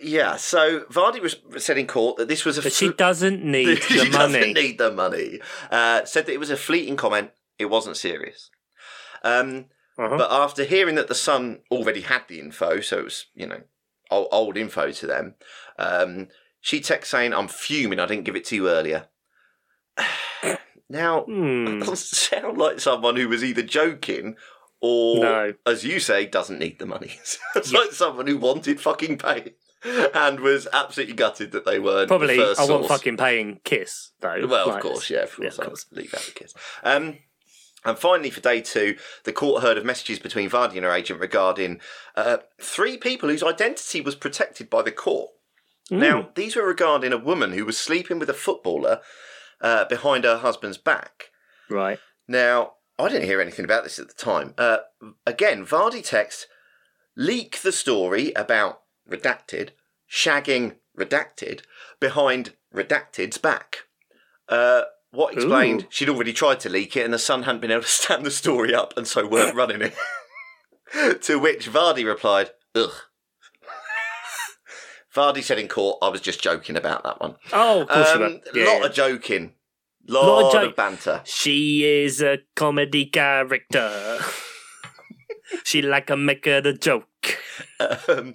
[0.00, 2.62] yeah, so Vardy was said in court that this was a.
[2.62, 4.04] But she doesn't need the money.
[4.04, 5.40] She doesn't need the money.
[5.70, 7.32] Uh, said that it was a fleeting comment.
[7.58, 8.50] It wasn't serious.
[9.22, 9.66] Um,
[9.98, 10.18] Uh-huh.
[10.18, 13.62] But after hearing that the Sun already had the info, so it was you know
[14.10, 15.34] old, old info to them,
[15.78, 16.28] um,
[16.60, 17.98] she texts saying, "I'm fuming.
[17.98, 19.08] I didn't give it to you earlier."
[20.88, 21.64] now, Hmm.
[21.64, 24.36] that doesn't sound like someone who was either joking
[24.80, 25.54] or, No.
[25.64, 27.18] as you say, doesn't need the money.
[27.56, 29.54] it's like someone who wanted fucking pay
[30.14, 32.88] and was absolutely gutted that they weren't Probably, the I want source.
[32.88, 34.46] fucking paying Kiss though.
[34.46, 35.86] Well, Like, of course, yeah, of course, yeah, of I'll course.
[35.92, 36.54] leave out the kiss.
[36.84, 37.18] Um,
[37.86, 41.20] and finally, for day two, the court heard of messages between Vardy and her agent
[41.20, 41.80] regarding
[42.16, 45.30] uh, three people whose identity was protected by the court.
[45.88, 46.00] Hmm.
[46.00, 49.00] Now, these were regarding a woman who was sleeping with a footballer
[49.60, 51.30] uh, behind her husband's back.
[51.70, 51.98] Right.
[52.28, 54.54] Now, I didn't hear anything about this at the time.
[54.58, 54.78] Uh,
[55.26, 56.48] again, Vardy text
[57.16, 59.70] leak the story about redacted
[60.10, 61.62] shagging redacted
[62.00, 63.78] behind redacted's back.
[64.48, 65.86] Uh, what explained Ooh.
[65.88, 68.30] she'd already tried to leak it and the Sun hadn't been able to stand the
[68.30, 71.22] story up and so weren't running it.
[71.22, 72.92] to which Vardy replied, ugh.
[75.14, 77.36] Vardy said in court, I was just joking about that one.
[77.52, 78.58] Oh, of course you Um, were.
[78.60, 79.54] Yeah, lot of joking.
[80.08, 81.22] Lot, Lot of of, banter.
[81.24, 84.18] She is a comedy character.
[85.64, 87.38] she like a make it a joke.
[88.08, 88.34] Um,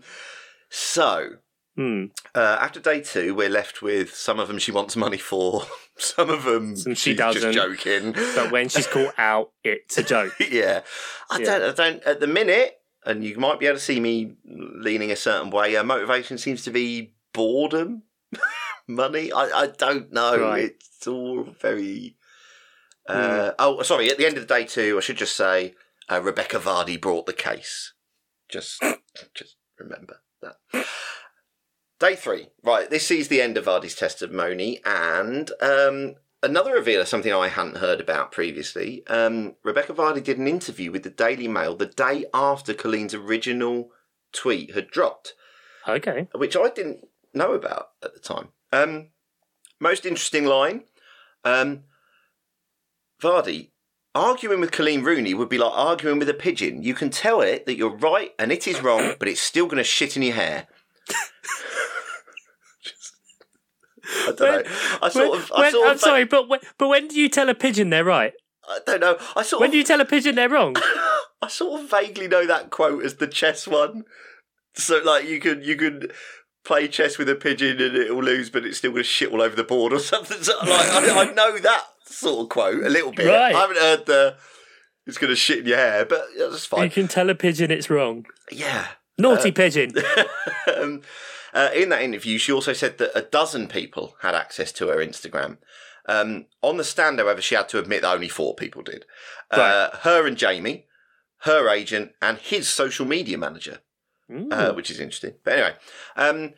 [0.69, 1.33] so,
[1.77, 2.05] Hmm.
[2.35, 5.63] uh, after day two, we're left with some of them she wants money for,
[5.97, 7.53] some of them Some she she's doesn't.
[7.53, 8.11] just joking.
[8.35, 10.33] But when she's caught out, it's a joke.
[10.51, 10.81] yeah,
[11.29, 11.45] I Yeah.
[11.59, 12.03] don't, I don't.
[12.03, 15.75] At the minute, and you might be able to see me leaning a certain way.
[15.77, 18.03] Uh, motivation seems to be boredom,
[18.87, 19.31] money.
[19.31, 20.39] I, I don't know.
[20.39, 20.75] Right.
[20.75, 22.17] It's all very.
[23.07, 24.11] Uh, Oh, sorry.
[24.11, 25.73] At the end of the day, too, I should just say
[26.11, 27.93] uh, Rebecca Vardy brought the case.
[28.49, 28.83] Just,
[29.33, 30.57] just remember that.
[32.01, 32.47] Day three.
[32.63, 32.89] Right.
[32.89, 37.77] This sees the end of Vardy's testimony, and um, another reveal of something I hadn't
[37.77, 39.03] heard about previously.
[39.05, 43.91] Um, Rebecca Vardy did an interview with the Daily Mail the day after Colleen's original
[44.33, 45.35] tweet had dropped,
[45.87, 46.27] Okay.
[46.33, 48.47] which I didn't know about at the time.
[48.73, 49.09] Um,
[49.79, 50.85] most interesting line.
[51.43, 51.83] Um,
[53.21, 53.69] Vardy,
[54.15, 56.81] arguing with Colleen Rooney would be like arguing with a pigeon.
[56.81, 59.77] You can tell it that you're right and it is wrong, but it's still going
[59.77, 60.67] to shit in your hair.
[64.31, 64.71] I don't know.
[65.01, 65.51] I sort When- of.
[65.55, 67.89] I when- sort of I'm sorry, but when, but when do you tell a pigeon
[67.89, 68.33] they're right?
[68.69, 69.17] I don't know.
[69.35, 69.71] I sort When of.
[69.73, 70.75] do you tell a pigeon they're wrong?
[71.41, 74.03] I sort of vaguely know that quote as the chess one.
[74.75, 76.13] So like you could you could
[76.63, 79.41] play chess with a pigeon and it'll lose, but it's still going to shit all
[79.41, 80.41] over the board or something.
[80.43, 83.27] So, like I, I know that sort of quote a little bit.
[83.27, 83.55] Right.
[83.55, 84.35] I haven't heard the
[85.07, 86.83] it's going to shit in your hair, but that's fine.
[86.83, 88.25] You can tell a pigeon it's wrong.
[88.51, 88.85] Yeah.
[89.17, 89.93] Naughty pigeon.
[90.77, 91.01] um,
[91.53, 94.97] uh, in that interview, she also said that a dozen people had access to her
[94.97, 95.57] Instagram.
[96.07, 99.05] Um, on the stand, however, she had to admit that only four people did.
[99.51, 100.85] Uh, her and Jamie,
[101.39, 103.79] her agent, and his social media manager,
[104.51, 105.33] uh, which is interesting.
[105.43, 105.73] But anyway,
[106.15, 106.53] um,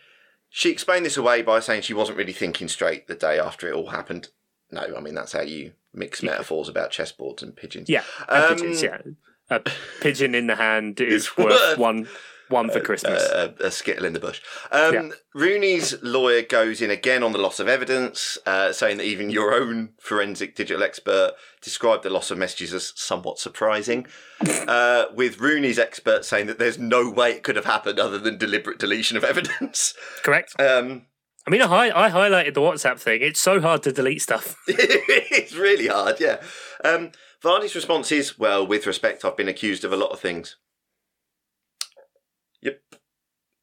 [0.50, 3.74] she explained this away by saying she wasn't really thinking straight the day after it
[3.74, 4.30] all happened.
[4.72, 7.90] No, I mean, that's how you mix metaphors about chessboards and pigeons.
[7.90, 9.02] yeah, Um, pigeons, yeah.
[9.50, 9.62] A
[10.02, 12.08] pigeon in the hand is worth worth- one
[12.54, 13.22] one for Christmas.
[13.22, 14.40] Uh, a, a skittle in the bush.
[14.72, 15.10] Um, Yeah.
[15.36, 19.54] Rooney's lawyer goes in again on the loss of evidence, uh, saying that even your
[19.54, 24.08] own forensic digital expert described the loss of messages as somewhat surprising.
[24.68, 28.38] uh, with Rooney's expert saying that there's no way it could have happened other than
[28.38, 29.94] deliberate deletion of evidence.
[30.24, 30.54] Correct.
[30.60, 31.08] Um,
[31.46, 33.22] I mean, I, I highlighted the WhatsApp thing.
[33.22, 34.56] It's so hard to delete stuff.
[34.68, 36.42] it's really hard, yeah.
[36.86, 37.12] Um,
[37.44, 40.56] Vardy's response is, well, with respect, I've been accused of a lot of things.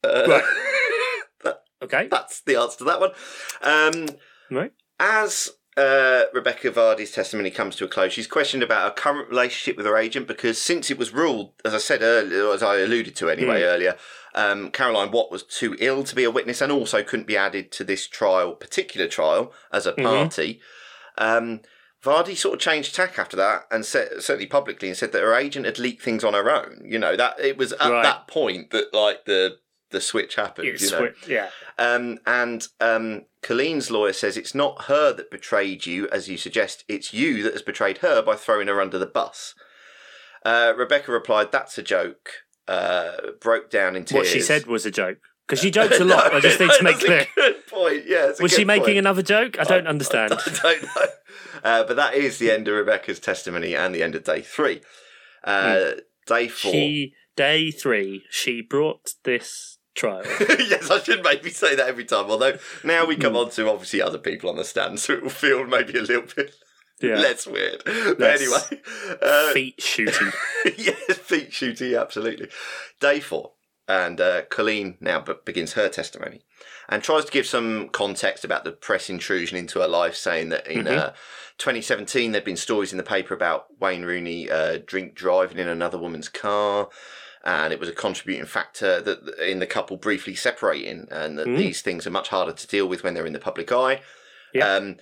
[0.05, 0.45] Uh, Right.
[1.45, 2.09] that- Okay.
[2.11, 3.13] that's the answer to that one.
[3.63, 4.07] Um,
[4.51, 4.73] Right.
[4.99, 9.77] as uh, Rebecca Vardy's testimony comes to a close, she's questioned about her current relationship
[9.77, 13.17] with her agent because since it was ruled, as I said earlier, as I alluded
[13.17, 13.65] to anyway Hmm.
[13.67, 13.97] earlier,
[14.35, 17.73] um, Caroline Watt was too ill to be a witness and also couldn't be added
[17.73, 20.03] to this trial, particular trial, as a Mhm.
[20.05, 20.61] party.
[21.17, 21.61] Um,
[22.03, 25.35] Vardy sort of changed tack after that, and said, certainly publicly, and said that her
[25.35, 26.83] agent had leaked things on her own.
[26.85, 28.03] You know that it was at Right.
[28.03, 29.59] that point that like the
[29.90, 30.68] the switch happened.
[30.68, 31.48] It's you know, swi- yeah.
[31.79, 36.85] um, and um, Colleen's lawyer says it's not her that betrayed you, as you suggest.
[36.88, 39.55] It's you that has betrayed her by throwing her under the bus.
[40.44, 42.31] Uh, Rebecca replied, "That's a joke."
[42.68, 44.18] Uh, broke down in tears.
[44.20, 45.18] What she said was a joke.
[45.46, 46.33] Because she jokes a lot.
[46.33, 47.26] I just need to make clear.
[47.35, 48.05] Good point.
[48.07, 48.29] Yeah.
[48.29, 48.98] it's a Was she making point.
[48.98, 49.59] another joke?
[49.59, 50.33] I don't understand.
[50.46, 51.07] I, don't know.
[51.64, 54.83] Uh, but that is the end of Rebecca's testimony and the end of day three.
[55.42, 55.92] Uh,
[56.26, 56.70] Day four.
[56.70, 60.23] She day three, she brought this trial.
[60.59, 62.31] yes, I should maybe say that every time.
[62.31, 65.31] Although now we come on to obviously other people on the stand, so it will
[65.31, 66.55] feel maybe a little bit
[67.01, 67.17] Yeah.
[67.17, 67.83] less weird.
[67.85, 68.81] But anyway,
[69.23, 70.33] uh, Feet shooting.
[70.79, 72.49] yes, feet shooting, absolutely.
[73.01, 73.53] Day four,
[73.89, 76.43] and uh, Colleen now begins her testimony
[76.89, 80.67] and tries to give some context about the press intrusion into her life, saying that
[80.67, 81.13] in uh,
[81.59, 85.99] 2017 there'd been stories in the paper about Wayne Rooney uh, drink driving in another
[85.99, 86.89] woman's car.
[87.44, 91.57] And it was a contributing factor that in the couple briefly separating, and that Mm.
[91.57, 94.03] these things are much harder to deal with when they're in the public eye.
[94.53, 94.74] Yeah.
[94.74, 94.96] Um,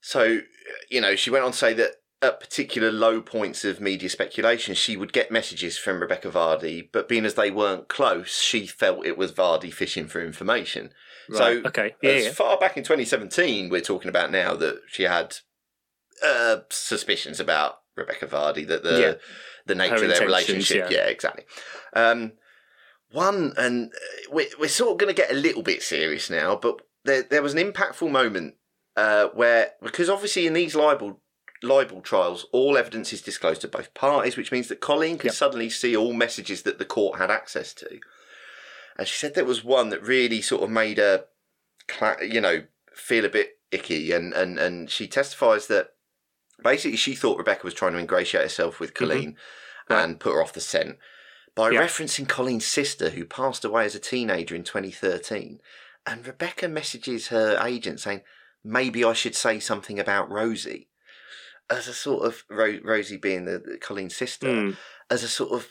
[0.00, 0.40] so,
[0.88, 4.74] you know, she went on to say that at particular low points of media speculation,
[4.74, 9.06] she would get messages from Rebecca Vardy, but being as they weren't close, she felt
[9.06, 10.92] it was Vardy fishing for information.
[11.32, 11.94] So, Right, okay.
[12.02, 12.32] Yeah, as yeah.
[12.32, 15.36] far back in 2017, we're talking about now that she had
[16.22, 19.18] uh, suspicions about Rebecca Vardy, that the.
[19.66, 20.90] The nature Her of their relationship.
[20.90, 20.98] yeah.
[20.98, 21.44] Yeah, exactly.
[21.94, 22.32] Um,
[23.12, 26.56] one, and uh, we're, we're sort of going to get a little bit serious now,
[26.56, 28.54] but there, there was an impactful moment
[28.96, 31.20] uh, where, because obviously in these libel
[31.62, 35.34] libel trials, all evidence is disclosed to both parties, which means that Colleen could Yep.
[35.34, 37.98] suddenly see all messages that the court had access to.
[38.96, 41.24] And she said there was one that really sort of made her,
[42.22, 44.12] you know, feel a bit icky.
[44.12, 45.90] And, and, and she testifies that
[46.62, 49.36] basically she thought Rebecca was trying to ingratiate herself with Colleen
[49.88, 50.04] Right.
[50.04, 50.98] and put her off the scent
[51.54, 51.82] by Yeah.
[51.82, 55.60] referencing Colleen's sister who passed away as a teenager in 2013.
[56.06, 58.22] And Rebecca messages her agent saying,
[58.64, 60.88] maybe I should say something about Rosie.
[61.68, 64.76] As a sort of, Ro- Rosie being the, the Colleen's sister, Mm.
[65.10, 65.68] as a sort of.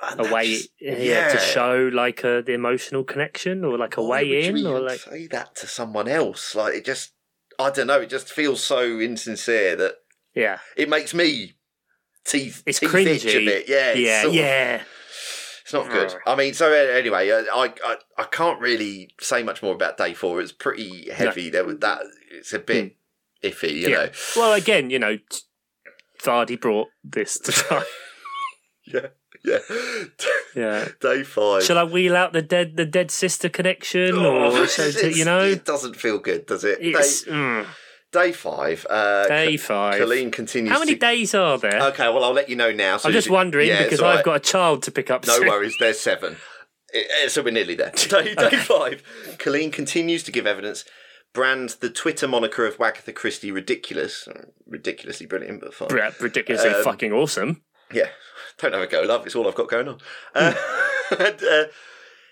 [0.00, 4.22] A way just- yeah, to show like a, the emotional connection or like a Why
[4.22, 6.54] way in or like say that to someone else.
[6.54, 7.14] Like it just,
[7.58, 8.00] I don't know.
[8.02, 9.96] It just feels so insincere that
[10.42, 11.54] yeah it makes me
[12.24, 13.68] teeth It's teeth itch a bit.
[13.68, 14.82] Yeah, it's yeah of- yeah
[15.62, 16.14] It's not good.
[16.26, 20.14] I mean, so anyway, uh, I, I I can't really say much more about day
[20.14, 20.40] four.
[20.40, 21.50] It's pretty heavy.
[21.50, 22.00] There was that.
[22.30, 22.96] It's a bit
[23.44, 23.88] iffy, you.
[23.88, 23.96] Yeah.
[24.06, 24.10] know.
[24.36, 25.18] well again you know
[26.22, 27.84] Vardy brought this to time
[28.84, 29.06] Yeah,
[29.44, 29.58] yeah.
[30.56, 31.62] yeah day five.
[31.62, 35.24] shall I wheel out the dead the dead sister connection Oh, or so to, you
[35.24, 36.78] know it doesn't feel good, does it?
[36.80, 37.66] it's Day, mm,
[38.12, 38.86] day five.
[38.88, 40.72] Uh, day five Colleen continues.
[40.72, 42.96] how many to, days are there Okay, well, I'll let you know now.
[42.96, 44.24] So I'm just wondering Yeah, because I've right.
[44.24, 45.48] got a child to pick up No soon.
[45.48, 46.36] worries, there's seven.
[47.28, 47.90] So we're nearly there.
[48.08, 49.02] Day, day five.
[49.38, 50.86] Colleen continues to give evidence,
[51.34, 54.26] brands the Twitter moniker of Wagatha Christie ridiculous.
[54.26, 55.88] Uh, Ridiculously brilliant, but fine.
[55.88, 58.08] Br- ridiculously Um, fucking awesome Yeah,
[58.58, 59.24] don't have a go, love.
[59.26, 59.98] It's all I've got going on.
[60.34, 60.52] Uh,
[61.18, 61.64] and, uh,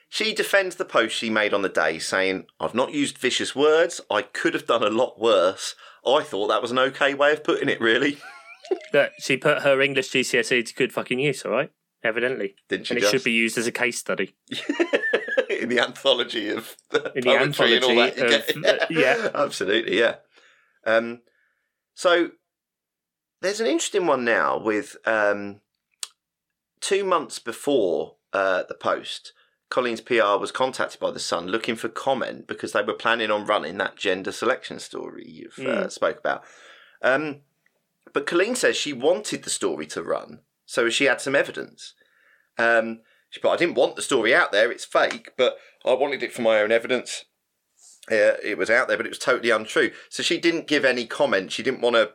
[0.08, 4.00] she defends the post she made on the day, saying, I've not used vicious words.
[4.10, 5.74] I could have done a lot worse.
[6.06, 8.18] I thought that was an okay way of putting it, really.
[8.92, 11.70] Look, she put her English GCSE to good fucking use, all right?
[12.04, 12.54] Evidently.
[12.68, 13.12] Didn't she And it just?
[13.12, 14.34] should be used as a case study.
[15.50, 16.76] in the anthology of
[17.14, 18.18] In the poetry and all that.
[18.18, 19.30] anthology of- uh, yeah.
[19.34, 20.16] absolutely, yeah.
[20.84, 21.22] Um,
[21.94, 22.30] so
[23.42, 25.60] there's an interesting one now with um,
[26.80, 29.32] two months before uh, the post.
[29.68, 33.46] Colleen's PR was contacted by the Sun looking for comment because they were planning on
[33.46, 35.92] running that gender selection story you've uh, Mm.
[35.92, 36.44] spoke about.
[37.02, 37.40] Um,
[38.12, 41.94] but Colleen says she wanted the story to run, so she had some evidence.
[42.56, 46.22] Um, she put, I didn't want the story out there, it's fake, but I wanted
[46.22, 47.24] it for my own evidence.
[48.10, 49.90] Uh, it was out there, but it was totally untrue.
[50.08, 51.50] So she didn't give any comment.
[51.50, 52.12] She didn't want to,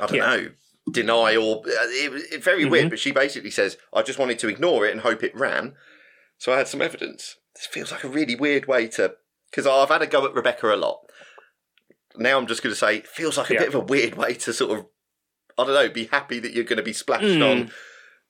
[0.00, 0.26] I don't Yeah.
[0.36, 0.50] know,
[0.90, 1.58] deny or.
[1.64, 2.70] uh, It was it, very Mhm.
[2.70, 5.76] weird, but she basically says, I just wanted to ignore it and hope it ran.
[6.38, 7.36] So I had some evidence.
[7.54, 9.14] This feels like a really weird way to.
[9.50, 11.00] Because I've had a go at Rebecca a lot.
[12.16, 13.60] Now I'm just going to say, it feels like a Yeah.
[13.60, 14.86] bit of a weird way to sort of,
[15.58, 17.50] I don't know, be happy that you're going to be splashed Mm.
[17.50, 17.70] on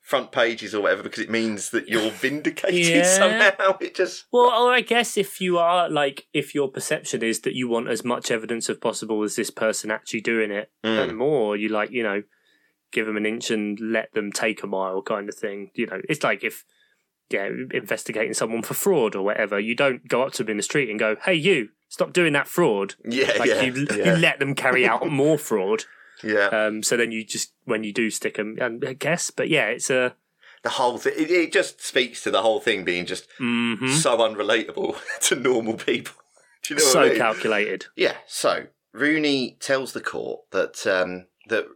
[0.01, 3.03] front pages or whatever because it means that you're vindicated Yeah.
[3.03, 3.77] somehow.
[3.81, 4.25] It just.
[4.31, 7.89] Well, or I guess if you are like, if your perception is that you want
[7.89, 11.03] as much evidence as possible as this person actually doing it, Mm.
[11.09, 12.23] and more, you like, you know,
[12.93, 15.71] give them an inch and let them take a mile kind of thing.
[15.73, 16.63] You know, it's like if,
[17.29, 20.63] yeah, investigating someone for fraud or whatever, you don't go up to them in the
[20.63, 22.95] street and go, hey, you, stop doing that fraud.
[23.05, 23.95] Yeah, Like yeah, you, yeah.
[23.95, 25.83] you let them carry out more fraud.
[26.23, 26.47] yeah.
[26.47, 29.65] Um, so then you just, when you do stick them, and I guess, but yeah,
[29.65, 30.15] it's a,
[30.63, 33.89] the whole thing it, it just speaks to the whole thing being just mhm.
[33.89, 36.15] so unrelatable to normal people
[36.63, 37.17] do you know so what I mean?
[37.19, 37.85] calculated.
[37.95, 41.67] yeah so rooney tells the court that um that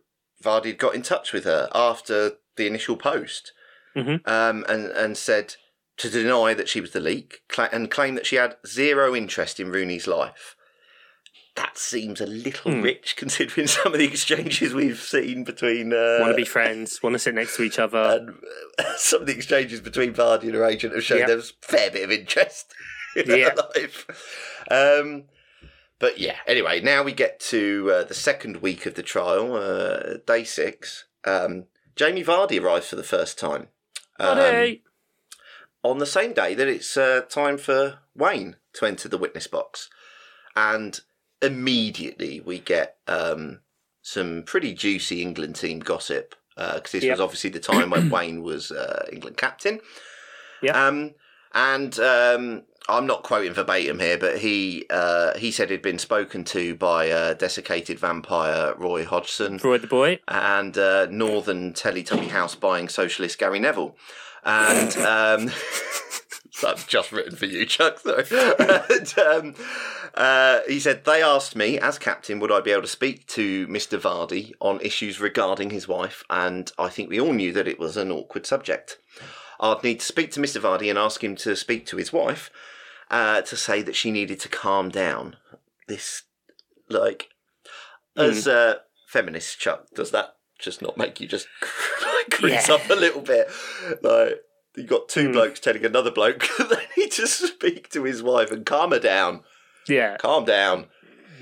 [0.43, 3.53] vardy had got in touch with her after the initial post
[3.95, 4.27] Mhm.
[4.27, 5.55] um and and said
[5.97, 9.59] to deny that she was the leak cla and claim that she had zero interest
[9.59, 10.55] in rooney's life
[11.55, 12.81] that seems a little Hmm.
[12.81, 15.91] rich considering some of the exchanges we've seen between.
[15.91, 17.97] Uh, want to be friends, want to sit next to each other.
[18.21, 18.29] and
[18.79, 21.27] uh, some of the exchanges between Vardy and her agent have shown Yeah.
[21.27, 22.73] there's a fair bit of interest
[23.17, 24.05] in her life.
[24.71, 25.25] Um,
[25.99, 30.19] but yeah, anyway, now we get to uh, the second week of the trial, uh,
[30.25, 31.03] day six.
[31.25, 31.65] Um,
[31.97, 33.67] Jamie Vardy arrives for the first time.
[34.21, 34.77] Um,
[35.83, 39.89] on the same day that it's uh, time for Wayne to enter the witness box.
[40.55, 40.99] And
[41.41, 43.61] immediately we get um,
[44.01, 47.13] some pretty juicy England team gossip because this Yep.
[47.13, 49.79] was obviously the time when Wayne was uh, England captain.
[50.61, 50.75] Yep.
[50.75, 51.11] Um,
[51.53, 56.43] and um, I'm not quoting verbatim here, but he uh, he said he'd been spoken
[56.45, 60.19] to by uh, desiccated vampire Roy Hodgson Roy the boy.
[60.27, 63.95] and uh, Northern Teletubby house buying socialist Gary Neville.
[64.43, 65.51] And um,
[66.61, 67.99] that's just written for you, Chuck.
[67.99, 68.25] Sorry.
[68.59, 69.55] and, um,
[70.15, 73.67] uh, he said they asked me as captain would I be able to speak to
[73.67, 73.99] Mr.
[73.99, 77.95] Vardy on issues regarding his wife, and I think we all knew that it was
[77.95, 78.97] an awkward subject.
[79.59, 80.59] I'd need to speak to Mr.
[80.59, 82.49] Vardy and ask him to speak to his wife
[83.11, 85.35] uh, to say that she needed to calm down.
[85.87, 86.23] This,
[86.89, 87.29] like,
[88.17, 91.47] as a feminist, Chuck, does that just not make you just
[92.01, 92.75] like, crease Yeah.
[92.75, 93.47] up a little bit?
[94.01, 94.41] Like,
[94.75, 95.33] you got two Mm.
[95.33, 98.99] blokes telling another bloke that they need to speak to his wife and calm her
[98.99, 99.43] down.
[99.87, 100.15] Yeah.
[100.17, 100.85] Calm down.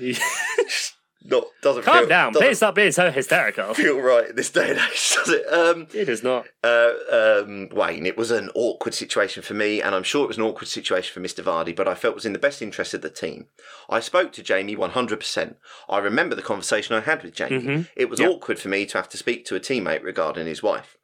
[1.22, 2.32] Not doesn't Calm feel, down.
[2.32, 3.74] Doesn't Please stop being so hysterical.
[3.74, 5.44] feel right in this day and age, does it?
[5.52, 6.46] Um, It is not.
[6.64, 10.38] uh, um, Wayne, it was an awkward situation for me, and I'm sure it was
[10.38, 11.44] an awkward situation for Mr.
[11.44, 13.48] Vardy, but I felt it was in the best interest of the team.
[13.90, 15.56] I spoke to Jamie 100%.
[15.90, 17.60] I remember the conversation I had with Jamie.
[17.60, 17.88] Mhm.
[17.94, 18.30] It was Yep.
[18.30, 20.96] awkward for me to have to speak to a teammate regarding his wife.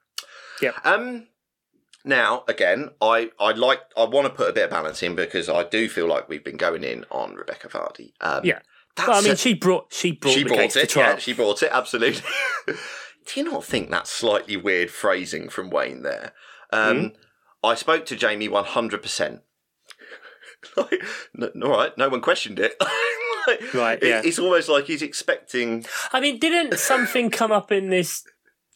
[0.62, 0.74] Yep.
[0.84, 1.26] Um,
[2.04, 5.50] now, again, I, I like I want to put a bit of balance in because
[5.50, 8.12] I do feel like we've been going in on Rebecca Vardy.
[8.22, 8.60] Um, Yeah.
[8.96, 10.88] That's Well, I mean, a- she brought she brought she the brought case to it.
[10.88, 11.10] trial.
[11.12, 11.70] Yeah, she brought it.
[11.72, 12.22] Absolutely.
[12.66, 16.32] Do you not think that's slightly weird phrasing from Wayne there?
[16.72, 17.06] Um, Hmm?
[17.64, 19.40] I spoke to Jamie one hundred percent.
[20.76, 21.00] Like,
[21.62, 22.74] all right, no one questioned it.
[23.48, 24.22] Like, Right, it- yeah.
[24.24, 25.84] It's almost like he's expecting.
[26.12, 28.24] I mean, didn't something come up in this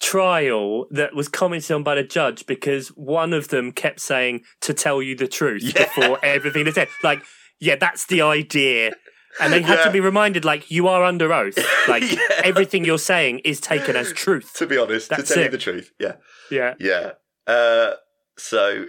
[0.01, 4.73] trial that was commented on by the judge because one of them kept saying to
[4.73, 5.87] tell you the truth Yeah.
[5.87, 6.87] before everything is said?
[7.03, 7.23] Like,
[7.59, 8.93] yeah, that's the idea.
[9.39, 9.85] And they had Yeah.
[9.85, 11.59] to be reminded, like, you are under oath.
[11.89, 12.19] Like, Yeah.
[12.45, 14.53] everything you're saying is taken as truth.
[14.55, 16.15] To be honest, That's to tell you the truth, yeah,
[16.51, 16.75] Yeah.
[16.81, 17.13] yeah.
[17.47, 17.95] Uh,
[18.37, 18.87] so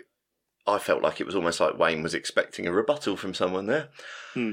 [0.67, 3.89] I felt like it was almost like Wayne was expecting a rebuttal from someone there.
[4.33, 4.51] Hmm.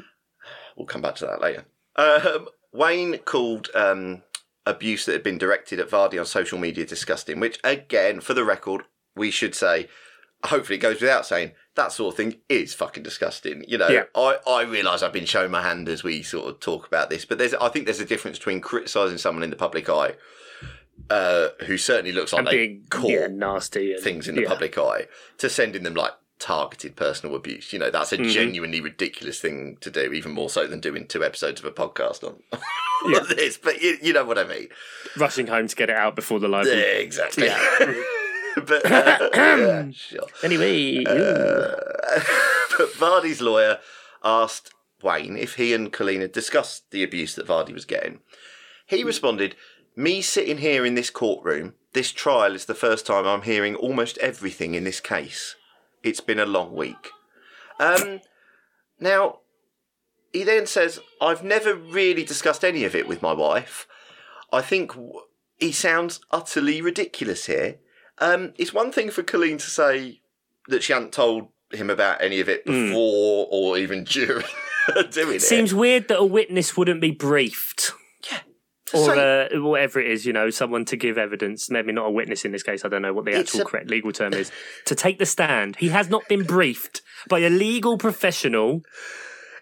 [0.77, 1.65] We'll come back to that later.
[1.97, 4.23] Um, Wayne called um,
[4.67, 8.45] abuse that had been directed at Vardy on social media disgusting, which, again, for the
[8.45, 8.83] record,
[9.17, 9.89] we should say,
[10.45, 13.65] hopefully it goes without saying, that sort of thing is fucking disgusting.
[13.69, 14.05] You know, Yeah.
[14.15, 17.25] I, I realise I've been showing my hand as we sort of talk about this,
[17.25, 20.15] but there's I think there's a difference between criticising someone in the public eye
[21.11, 23.95] uh, who certainly looks like And they being caught yeah, nasty.
[23.95, 24.49] And, things in the yeah.
[24.49, 25.07] public eye
[25.39, 27.73] to sending them like targeted personal abuse.
[27.73, 28.31] You know, that's a Mhm.
[28.31, 32.23] genuinely ridiculous thing to do, even more so than doing two episodes of a podcast
[32.25, 32.37] on
[33.13, 33.21] Yeah.
[33.21, 33.57] this.
[33.57, 34.69] But you, you know what I mean.
[35.17, 36.67] Rushing home to get it out before the live.
[36.67, 37.47] Yeah, exactly.
[37.47, 37.59] Yeah.
[38.67, 40.27] but uh, yeah, sure.
[40.43, 41.75] Anyway, Uh,
[42.79, 43.79] but Vardy's lawyer
[44.25, 44.73] asked
[45.03, 48.21] Wayne if he and Colleen had discussed the abuse that Vardy was getting.
[48.87, 49.55] He responded,
[49.97, 54.19] Me sitting here in this courtroom, this trial is the first time I'm hearing almost
[54.19, 55.57] everything in this case.
[56.03, 57.11] It's been a long week.
[57.81, 58.21] Um,
[59.01, 59.41] now,
[60.33, 63.87] he then says, I've never really discussed any of it with my wife.
[64.53, 65.21] I think w-
[65.59, 67.79] he sounds utterly ridiculous here.
[68.21, 70.21] Um, it's one thing for Colleen to say
[70.69, 72.89] that she hadn't told him about any of it Mm.
[72.89, 74.45] before or even during
[74.89, 75.37] her doing it.
[75.37, 77.93] It seems weird that a witness wouldn't be briefed.
[78.87, 81.69] To or say- uh, whatever it is, you know, someone to give evidence.
[81.71, 82.87] Maybe not a witness in this case.
[82.87, 84.51] I don't know what the actual a- correct legal term is.
[84.87, 88.81] To take the stand, he has not been briefed by a legal professional.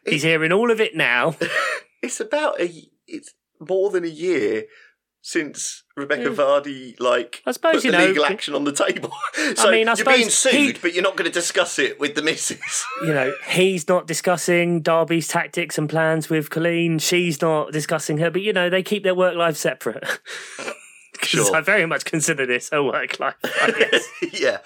[0.06, 1.34] He's hearing all of it now.
[2.02, 2.70] it's about a
[3.08, 4.66] it's more than a year
[5.22, 6.28] since Rebecca Yeah.
[6.28, 9.10] Vardy like I suppose, put you the know, legal action on the table.
[9.56, 12.14] so mean, I you're being sued, he- but you're not going to discuss it with
[12.14, 12.84] the missus.
[13.02, 16.98] You know, he's not discussing Derby's tactics and plans with Colleen.
[16.98, 20.04] She's not discussing her, but you know, they keep their work life separate.
[21.22, 21.56] Sure.
[21.56, 23.34] I very much consider this a work life.
[23.42, 24.06] I guess.
[24.40, 24.58] yeah,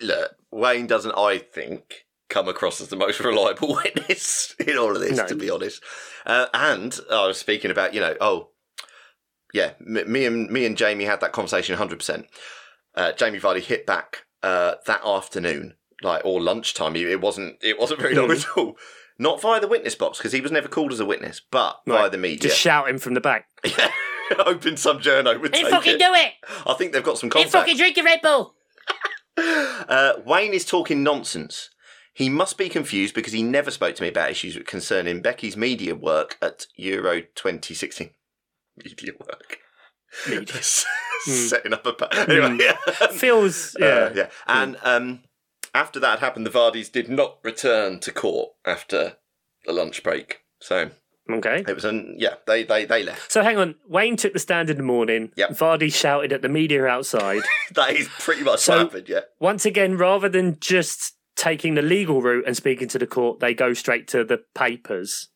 [0.00, 5.00] look, Wayne doesn't, I think, come across as the most reliable witness in all of
[5.00, 5.26] this, No.
[5.26, 5.82] to be honest.
[6.26, 8.50] Uh, and I was speaking about, you know, oh,
[9.54, 12.26] yeah, m- me and me and Jamie had that conversation 100%.
[12.94, 16.94] Uh, Jamie Vardy hit back uh, that afternoon, like or lunchtime.
[16.96, 17.56] It wasn't.
[17.62, 18.36] It wasn't very long Mm.
[18.40, 18.76] at all.
[19.18, 22.10] not via the witness box because he was never called as a witness, but via
[22.10, 22.50] the media.
[22.50, 23.46] Just shouting from the back.
[24.30, 25.98] Yeah, hoping some journo would Hey, take fucking it.
[25.98, 26.32] do it!
[26.66, 27.52] I think they've got some Hey, contacts.
[27.52, 28.54] fucking drink your Red Bull!
[29.36, 31.68] Uh, Wayne is talking nonsense.
[32.12, 35.94] He must be confused because he never spoke to me about issues concerning Becky's media
[35.94, 38.10] work at Euro 2016.
[38.76, 39.58] Media work.
[40.28, 40.62] Media.
[41.24, 41.92] Setting up a.
[41.92, 42.68] Pa- anyway,
[43.12, 43.86] Feels yeah.
[43.86, 44.26] Uh, yeah.
[44.46, 45.20] And um,
[45.74, 49.16] after that happened, the Vardys did not return to court after
[49.64, 50.40] the lunch break.
[50.60, 50.90] So
[51.30, 51.64] Okay.
[51.66, 52.34] it was an yeah.
[52.46, 53.32] They they they left.
[53.32, 53.76] So hang on.
[53.88, 55.30] Wayne took the stand in the morning.
[55.36, 55.50] Yep.
[55.50, 57.42] Vardy shouted at the media outside.
[57.74, 59.08] That is pretty much So- what happened.
[59.08, 59.20] Yeah.
[59.40, 63.54] Once again, rather than just taking the legal route and speaking to the court, they
[63.54, 65.28] go straight to the papers.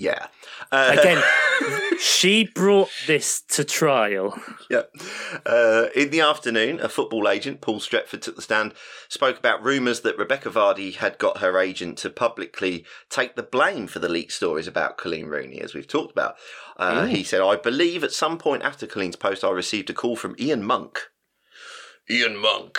[0.00, 0.28] Yeah.
[0.72, 1.22] Uh, Again,
[2.00, 4.34] she brought this to trial.
[4.70, 4.84] Yeah.
[5.44, 8.72] Uh, in the afternoon, a football agent, Paul Stretford, took the stand,
[9.10, 13.86] spoke about rumours that Rebecca Vardy had got her agent to publicly take the blame
[13.86, 16.36] for the leaked stories about Colleen Rooney, as we've talked about.
[16.78, 20.16] Uh, he said, I believe at some point after Colleen's post, I received a call
[20.16, 20.98] from Ian Monk.
[22.08, 22.78] Ian Monk.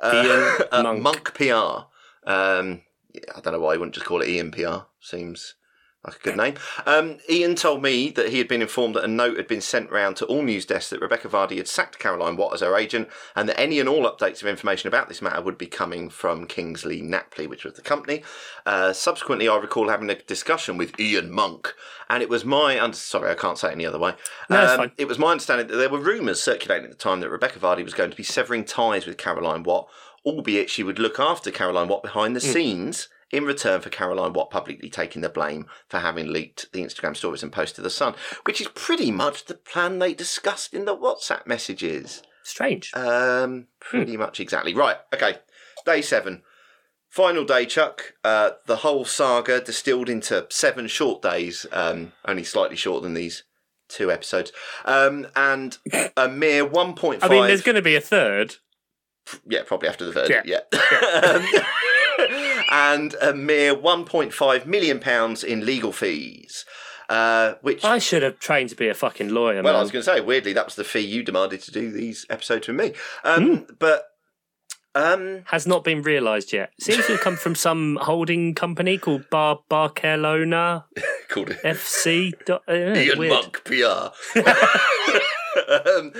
[0.00, 1.02] Uh, Ian uh, Monk.
[1.02, 2.30] Monk PR.
[2.30, 4.86] Um, yeah, I don't know why he wouldn't just call it Ian PR.
[5.00, 5.56] Seems
[6.04, 6.54] like a good name.
[6.86, 9.90] Um, Ian told me that he had been informed that a note had been sent
[9.90, 13.08] round to all news desks that Rebecca Vardy had sacked Caroline Watt as her agent,
[13.36, 16.46] and that any and all updates of information about this matter would be coming from
[16.46, 18.22] Kingsley Napley, which was the company.
[18.64, 21.74] Uh, subsequently, I recall having a discussion with Ian Monk,
[22.08, 24.14] and it was my under- sorry, I can't say it any other way.
[24.48, 24.92] No, Um.
[24.96, 27.84] It was my understanding that there were rumours circulating at the time that Rebecca Vardy
[27.84, 29.88] was going to be severing ties with Caroline Watt,
[30.24, 34.50] albeit she would look after Caroline Watt behind the scenes in return for Caroline Watt
[34.50, 38.14] publicly taking the blame for having leaked the Instagram stories and posted to the Sun,
[38.44, 42.22] which is pretty much the plan they discussed in the WhatsApp messages.
[42.42, 42.92] Strange.
[42.94, 44.74] Um, pretty much exactly.
[44.74, 45.38] Right, okay.
[45.86, 46.42] Day seven.
[47.08, 48.14] Final day, Chuck.
[48.22, 53.42] Uh, the whole saga distilled into seven short days, um, only slightly shorter than these
[53.88, 54.52] two episodes.
[54.84, 55.76] Um, and
[56.16, 57.18] a mere 1.5.
[57.22, 58.56] I mean, there's going to be a third.
[59.46, 60.30] Yeah, probably after the third.
[60.30, 60.42] yeah.
[60.44, 60.60] Yeah.
[61.22, 61.44] Um,
[62.70, 66.64] and a mere 1.5 million pounds in legal fees.
[67.08, 70.04] Uh, which, I should have trained to be a fucking lawyer, well, I was going
[70.04, 72.92] to say, weirdly, that was the fee you demanded to do these episodes with me.
[73.24, 74.04] Um, But
[74.94, 76.70] um, Has not been realised yet.
[76.80, 80.84] Seems to have come from some holding company called Bar Barcelona
[81.28, 82.32] called FC.
[82.48, 83.32] uh, Ian weird.
[83.32, 84.10] Monk PR.
[85.88, 86.12] um,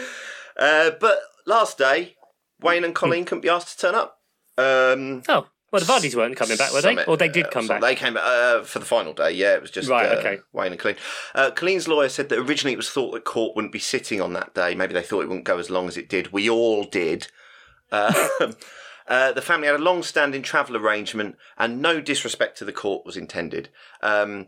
[0.58, 2.16] uh, but last day,
[2.60, 4.18] Wayne and Colleen couldn't be asked to turn up.
[4.58, 6.90] Um, Oh, well, the Vardys weren't coming back, were they?
[6.90, 7.82] Summit, Or they uh, did come some- back.
[7.82, 9.32] They came back uh, for the final day.
[9.32, 10.38] Yeah, it was just Right, uh, okay.
[10.52, 10.96] Wayne and Colleen.
[11.34, 14.32] Uh, Colleen's lawyer said that originally it was thought that court wouldn't be sitting on
[14.32, 14.74] that day.
[14.74, 16.32] Maybe they thought it wouldn't go as long as it did.
[16.32, 17.28] We all did.
[17.92, 18.28] Uh,
[19.08, 23.16] uh, the family had a long-standing travel arrangement, and no disrespect to the court was
[23.16, 23.68] intended.
[24.02, 24.46] Um,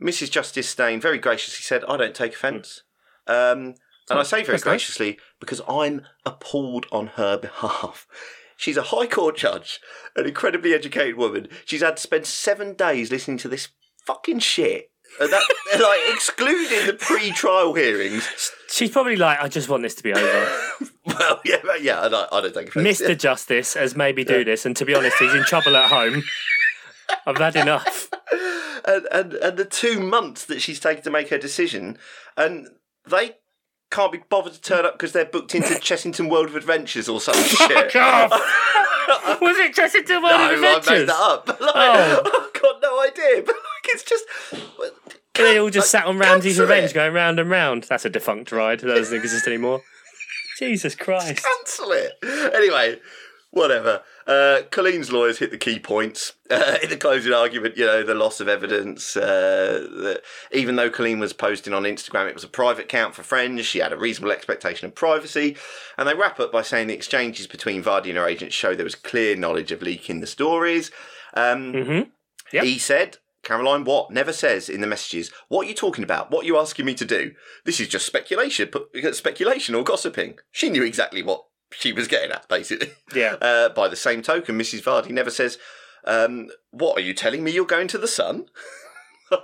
[0.00, 0.30] Mrs.
[0.30, 2.82] Justice Steyn very graciously said, "I don't take offence."
[3.26, 3.74] Um,
[4.10, 8.06] and I say very graciously because I'm appalled on her behalf.
[8.56, 9.80] She's a High Court judge,
[10.16, 11.48] an incredibly educated woman.
[11.64, 13.68] She's had to spend seven days listening to this
[14.06, 14.90] fucking shit.
[15.20, 15.42] And that,
[15.80, 18.50] like, excluding the pre-trial hearings.
[18.68, 20.58] She's probably like, I just want this to be over.
[21.06, 23.00] Well, yeah, yeah, I don't, I don't offence.
[23.00, 23.16] Mr.
[23.16, 26.22] Justice has made me do this, and to be honest, he's in trouble at home.
[27.26, 28.10] I've had enough.
[28.84, 31.98] and, and and the two months that she's taken to make her decision,
[32.36, 32.68] and
[33.06, 33.36] they
[33.94, 37.20] can't be bothered to turn up because they're booked into Chessington World of Adventures or
[37.20, 37.92] some shit.
[37.92, 38.30] Fuck off!
[39.40, 41.46] Was it Chessington World no, of I made that up.
[41.60, 42.22] Like, Oh.
[42.54, 43.42] I've got no idea.
[43.44, 44.24] But like, it's just
[45.34, 46.94] They all just sat on Rameses Revenge it.
[46.94, 47.84] going round and round.
[47.84, 48.80] That's a defunct ride.
[48.80, 49.82] That doesn't exist anymore.
[50.58, 51.44] Jesus Christ.
[51.44, 52.12] cancel it.
[52.54, 53.00] Anyway,
[53.50, 54.02] whatever.
[54.26, 57.76] Uh, Colleen's lawyers hit the key points uh, in the closing argument.
[57.76, 59.16] You know, the loss of evidence.
[59.16, 60.22] Uh, that
[60.52, 63.66] even though Colleen was posting on Instagram, it was a private account for friends.
[63.66, 65.56] She had a reasonable expectation of privacy,
[65.98, 68.84] and they wrap up by saying the exchanges between Vardy and her agent show there
[68.84, 70.90] was clear knowledge of leaking the stories.
[71.34, 72.10] Um, Mm-hmm.
[72.52, 72.64] Yep.
[72.64, 73.18] He said.
[73.42, 76.30] Caroline Watt never says in the messages, What are you talking about?
[76.30, 77.32] What are you asking me to do?
[77.66, 78.70] This is just speculation,
[79.12, 80.38] speculation or gossiping.
[80.50, 82.90] She knew exactly what she was getting at, basically.
[83.14, 83.36] Yeah.
[83.42, 84.82] Uh, by the same token, Mrs.
[84.82, 85.58] Vardy never says,
[86.04, 87.50] um, "What are you telling me?
[87.52, 88.46] You're going to the Sun?"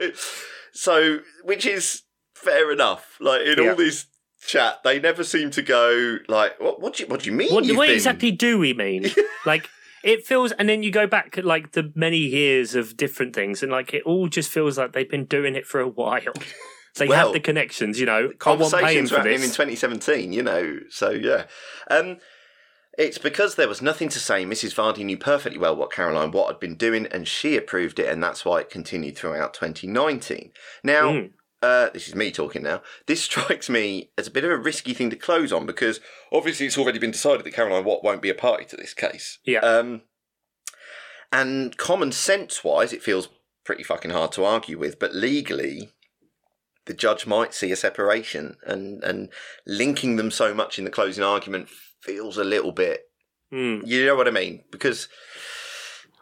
[0.73, 2.03] so, which is
[2.35, 3.17] fair enough.
[3.21, 3.71] Like in Yeah.
[3.71, 4.07] all this
[4.47, 6.81] chat, they never seem to go like, "What?
[6.81, 7.09] What do you?
[7.09, 9.11] What do you mean?" What, what been-" exactly do we mean?
[9.47, 9.69] like,
[10.03, 13.71] it feels, and then you go back like the many years of different things, and
[13.73, 16.33] like it all just feels like they've been doing it for a while.
[16.97, 18.13] They Well, have the connections, you know.
[18.15, 18.39] I want paying
[18.71, 20.79] Conversations for happening in 2017, you know.
[20.91, 21.45] So yeah.
[21.91, 22.19] Um,
[22.99, 24.45] It's because there was nothing to say.
[24.45, 24.75] Mrs.
[24.75, 28.23] Vardy knew perfectly well what Caroline Watt had been doing, and she approved it, and
[28.23, 30.53] that's why it continued throughout 2019.
[30.83, 31.31] Now, Mm.
[31.63, 32.83] uh, this is me talking now.
[33.07, 36.01] This strikes me as a bit of a risky thing to close on because
[36.33, 39.39] obviously it's already been decided that Caroline Watt won't be a party to this case.
[39.45, 39.61] Yeah.
[39.61, 40.03] Um,
[41.33, 43.29] and common sense wise, it feels
[43.65, 45.93] pretty fucking hard to argue with, but legally,
[46.91, 49.29] the judge might see a separation, and and
[49.65, 51.69] linking them so much in the closing argument
[52.01, 53.05] feels a little bit.
[53.53, 53.87] Mm.
[53.87, 54.65] You know what I mean?
[54.73, 55.07] Because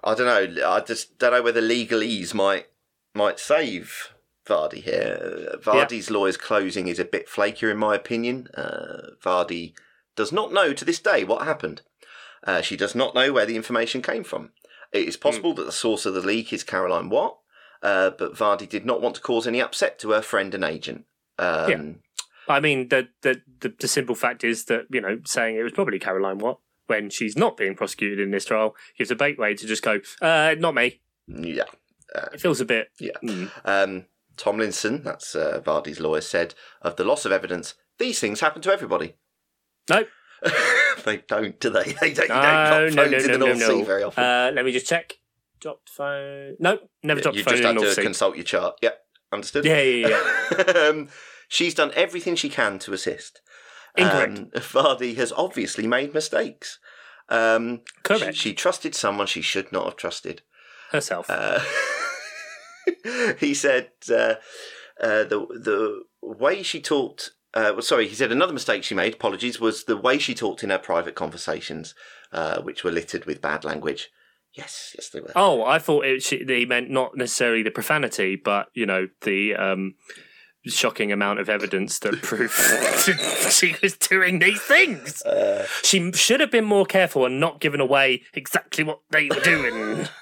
[0.04, 0.68] I don't know.
[0.68, 2.66] I just don't know whether legalese might
[3.14, 4.12] might save
[4.46, 5.48] Vardy here.
[5.54, 8.48] Uh, Vardy's lawyer's closing is a bit flakier, in my opinion.
[8.54, 9.72] Uh, Vardy
[10.16, 11.80] does not know to this day what happened.
[12.44, 14.50] Uh, she does not know where the information came from.
[14.92, 17.38] It is possible that the source of the leak is Caroline Watt,
[17.83, 21.05] uh, but Vardy did not want to cause any upset to her friend and agent.
[21.39, 21.83] Um, Yeah.
[22.51, 25.72] I mean, the, the the the simple fact is that you know saying it was
[25.72, 29.55] probably Caroline Watt when she's not being prosecuted in this trial gives a bait way
[29.55, 31.01] to just go, uh, not me.
[31.26, 31.64] yeah.
[32.33, 32.89] It feels a bit.
[32.99, 33.12] Yeah.
[33.22, 33.51] Mm.
[33.66, 34.07] Um,
[34.39, 38.72] Tomlinson, that's uh, Vardy's lawyer, said of the loss of evidence, these things happen to
[38.72, 39.16] everybody.
[39.91, 40.05] No,
[41.05, 41.93] they don't, do they?
[42.01, 44.07] They don't, no, don't no, no, no, no, North Sea very no.
[44.09, 44.24] often.
[44.24, 45.18] Uh, let me just check.
[45.61, 46.56] Dropped phone.
[46.59, 48.02] No, never dropped you phone just have the North to Sea.
[48.02, 48.76] consult your chart.
[48.82, 49.00] Yep,
[49.32, 49.64] understood.
[49.64, 50.09] Yeah, yeah,
[50.50, 50.72] yeah.
[50.88, 51.09] um,
[51.48, 53.40] she's done everything she can to assist.
[53.96, 54.38] Incorrect.
[54.38, 56.78] Um, Vardy has obviously made mistakes.
[57.28, 58.36] Um, Correct.
[58.36, 60.42] She, she trusted someone she should not have trusted.
[60.90, 61.26] Herself.
[61.28, 61.61] Uh,
[63.38, 64.34] he said uh,
[65.00, 67.32] uh, the the way she talked.
[67.54, 69.14] Uh, well, sorry, he said another mistake she made.
[69.14, 71.94] Apologies, was the way she talked in her private conversations,
[72.30, 74.11] uh, which were littered with bad language.
[74.55, 75.32] Yes, yes, they were.
[75.36, 79.55] Oh, I thought it, she, he meant not necessarily the profanity, but you know the
[79.55, 79.94] um,
[80.66, 82.53] shocking amount of evidence that proved
[83.53, 85.22] she was doing these things.
[85.22, 89.40] Uh, She should have been more careful and not given away exactly what they were
[89.40, 90.09] doing.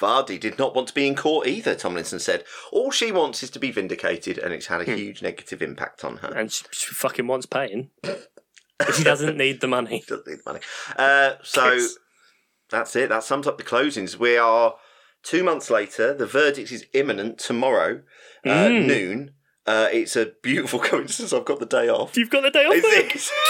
[0.00, 1.74] Vardy did not want to be in court either.
[1.74, 5.60] Tomlinson said all she wants is to be vindicated, and it's had a huge negative
[5.60, 6.28] impact on her.
[6.28, 7.90] and she, she fucking wants paying.
[8.02, 10.02] But she doesn't need the money.
[10.08, 10.60] doesn't need the money.
[10.96, 11.98] Uh, so Kiss.
[12.70, 13.08] That's it.
[13.08, 14.16] That sums up the closings.
[14.16, 14.74] We are
[15.22, 16.14] two months later.
[16.14, 18.02] The verdict is imminent tomorrow,
[18.44, 18.86] uh, Mm.
[18.86, 19.34] noon.
[19.66, 21.32] Uh, it's a beautiful coincidence.
[21.32, 22.16] I've got the day off.
[22.16, 22.74] You've got the day off.
[23.14, 23.30] Is?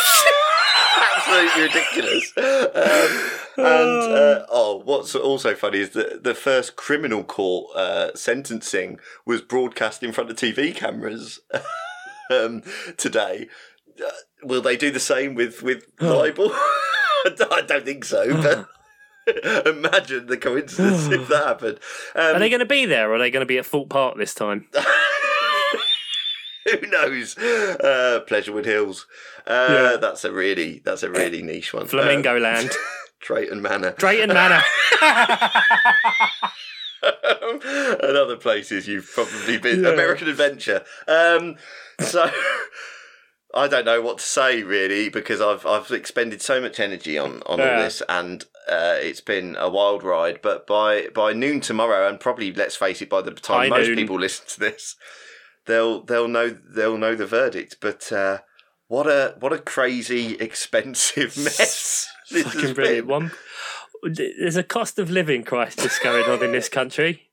[1.17, 2.33] Absolutely ridiculous.
[2.37, 8.99] Um, and uh, oh, what's also funny is that the first criminal court uh, sentencing
[9.25, 11.41] was broadcast in front of TV cameras
[12.31, 12.63] um,
[12.97, 13.49] today.
[14.05, 14.11] Uh,
[14.43, 16.51] will they do the same with with libel?
[16.53, 18.67] I don't think so, but
[19.67, 21.79] imagine the coincidence if that happened.
[22.15, 23.89] Um, Are they going to be there or are they going to be at Thorpe
[23.91, 24.69] Park this time?
[26.71, 27.37] Who knows?
[27.39, 29.07] Uh, Pleasurewood Hills.
[29.47, 29.97] Uh, Yeah.
[30.01, 31.87] That's a really that's a really niche one.
[31.87, 32.71] Flamingo Uh, Land.
[33.21, 33.93] Drayton Manor.
[33.99, 34.63] Drayton Manor.
[37.03, 39.83] and other places you've probably been.
[39.85, 39.91] Yeah.
[39.91, 40.85] American Adventure.
[41.09, 41.57] Um,
[42.01, 42.31] so
[43.55, 47.43] I don't know what to say really because I've I've expended so much energy on
[47.47, 50.41] on all this and uh, it's been a wild ride.
[50.43, 53.89] But by by noon tomorrow, and probably let's face it, by the time High most
[53.89, 53.97] noon.
[53.97, 54.97] people listen to this,
[55.67, 57.79] they'll they'll know they'll know the verdict.
[57.81, 58.39] But uh,
[58.87, 63.09] what a what a crazy expensive mess this Fucking brilliant.
[63.09, 63.15] been.
[63.15, 63.33] One,
[64.05, 67.29] there's a cost of living crisis going on in this country.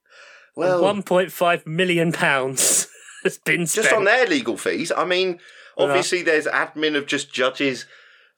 [0.55, 2.87] Well, 1.5 million pounds
[3.23, 3.85] has been spent.
[3.85, 4.91] just on their legal fees.
[4.95, 5.39] I mean,
[5.77, 7.85] obviously, there's admin of just judges,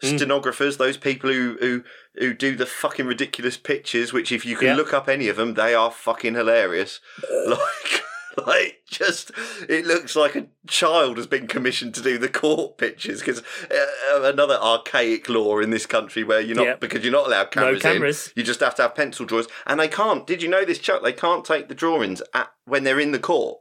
[0.01, 0.15] Mm.
[0.17, 1.83] stenographers, those people who who
[2.15, 4.13] who do the fucking ridiculous pictures.
[4.13, 4.75] Which, if you can Yeah.
[4.75, 6.99] look up any of them, they are fucking hilarious.
[7.45, 8.03] like.
[8.47, 9.31] Like, just
[9.67, 14.21] it looks like a child has been commissioned to do the court pictures because uh,
[14.21, 17.83] another archaic law in this country where you're not because you're not allowed No cameras,
[17.85, 18.33] in, cameras.
[18.35, 20.25] you just have to have pencil drawings, and they can't.
[20.25, 21.03] Did you know this, Chuck?
[21.03, 23.59] They can't take the drawings at when they're in the court.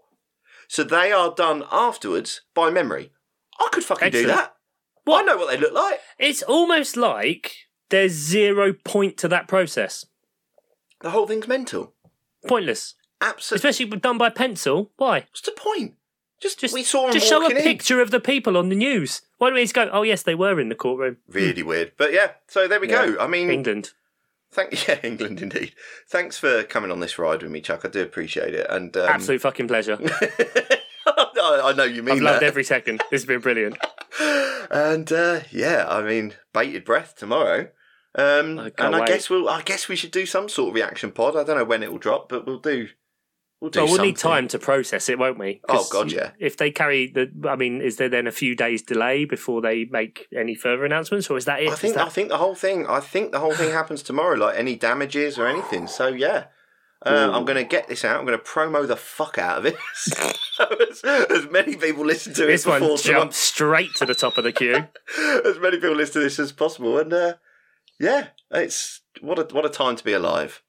[0.68, 3.10] So they are done afterwards by memory.
[3.60, 4.36] I could fucking do Excellent.
[4.38, 4.54] that.
[5.10, 6.00] I know what they look like.
[6.18, 7.54] It's almost like
[7.88, 10.04] there's zero point to that process.
[11.00, 11.94] The whole thing's mental.
[12.46, 12.94] Pointless.
[13.20, 13.68] Absolutely.
[13.70, 14.92] Especially done by pencil.
[14.96, 15.20] Why?
[15.20, 15.94] What's the point?
[16.40, 17.56] Just, Just, we saw just show a in.
[17.56, 19.22] picture of the people on the news.
[19.38, 21.16] Why don't we just go, oh, yes, they were in the courtroom.
[21.28, 22.32] Really weird, but yeah.
[22.46, 23.06] So there we Yeah.
[23.08, 23.18] go.
[23.18, 23.90] I mean, England.
[24.52, 25.74] thank yeah, England indeed.
[26.08, 27.80] Thanks for coming on this ride with me, Chuck.
[27.84, 28.66] I do appreciate it.
[28.70, 29.98] And um, Absolute fucking pleasure.
[31.40, 32.46] I, I know you mean I've loved that.
[32.46, 33.02] every second.
[33.10, 33.78] This has been brilliant.
[34.70, 37.68] and uh, yeah, I mean, bated breath tomorrow.
[38.14, 39.08] Um, I and I wait.
[39.08, 39.48] guess we'll.
[39.48, 41.36] I guess we should do some sort of reaction pod.
[41.36, 42.88] I don't know when it will drop, but we'll do.
[43.60, 45.60] we'll do Well, we'll need time to process it, won't we?
[45.68, 46.30] Oh, God, yeah.
[46.40, 49.84] If they carry the, I mean, is there then a few days delay before they
[49.90, 51.68] make any further announcements, or is that it?
[51.68, 52.86] I think that- I think the whole thing.
[52.86, 54.36] I think the whole thing happens tomorrow.
[54.36, 55.86] Like any damages or anything.
[55.86, 56.46] So yeah.
[57.06, 58.18] Uh, I'm going to get this out.
[58.18, 59.76] I'm going to promo the fuck out of it.
[60.90, 64.16] as, as many people listen to this it before one tomorrow- jumps straight to the
[64.16, 64.88] top of the queue.
[65.44, 66.98] as many people listen to this as possible.
[66.98, 67.34] And uh,
[68.00, 70.62] yeah, it's what a what a time to be alive.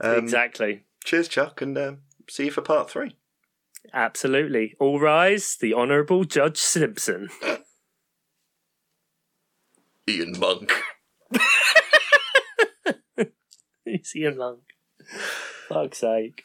[0.00, 0.84] Um, exactly.
[1.04, 1.98] Cheers, Chuck, and um,
[2.28, 3.16] see you for part three.
[3.94, 4.74] Absolutely.
[4.80, 7.28] All rise, the Honourable Judge Simpson.
[10.08, 10.72] Ian Monk.
[14.14, 14.58] Him long.
[15.70, 16.42] Fuck's sake.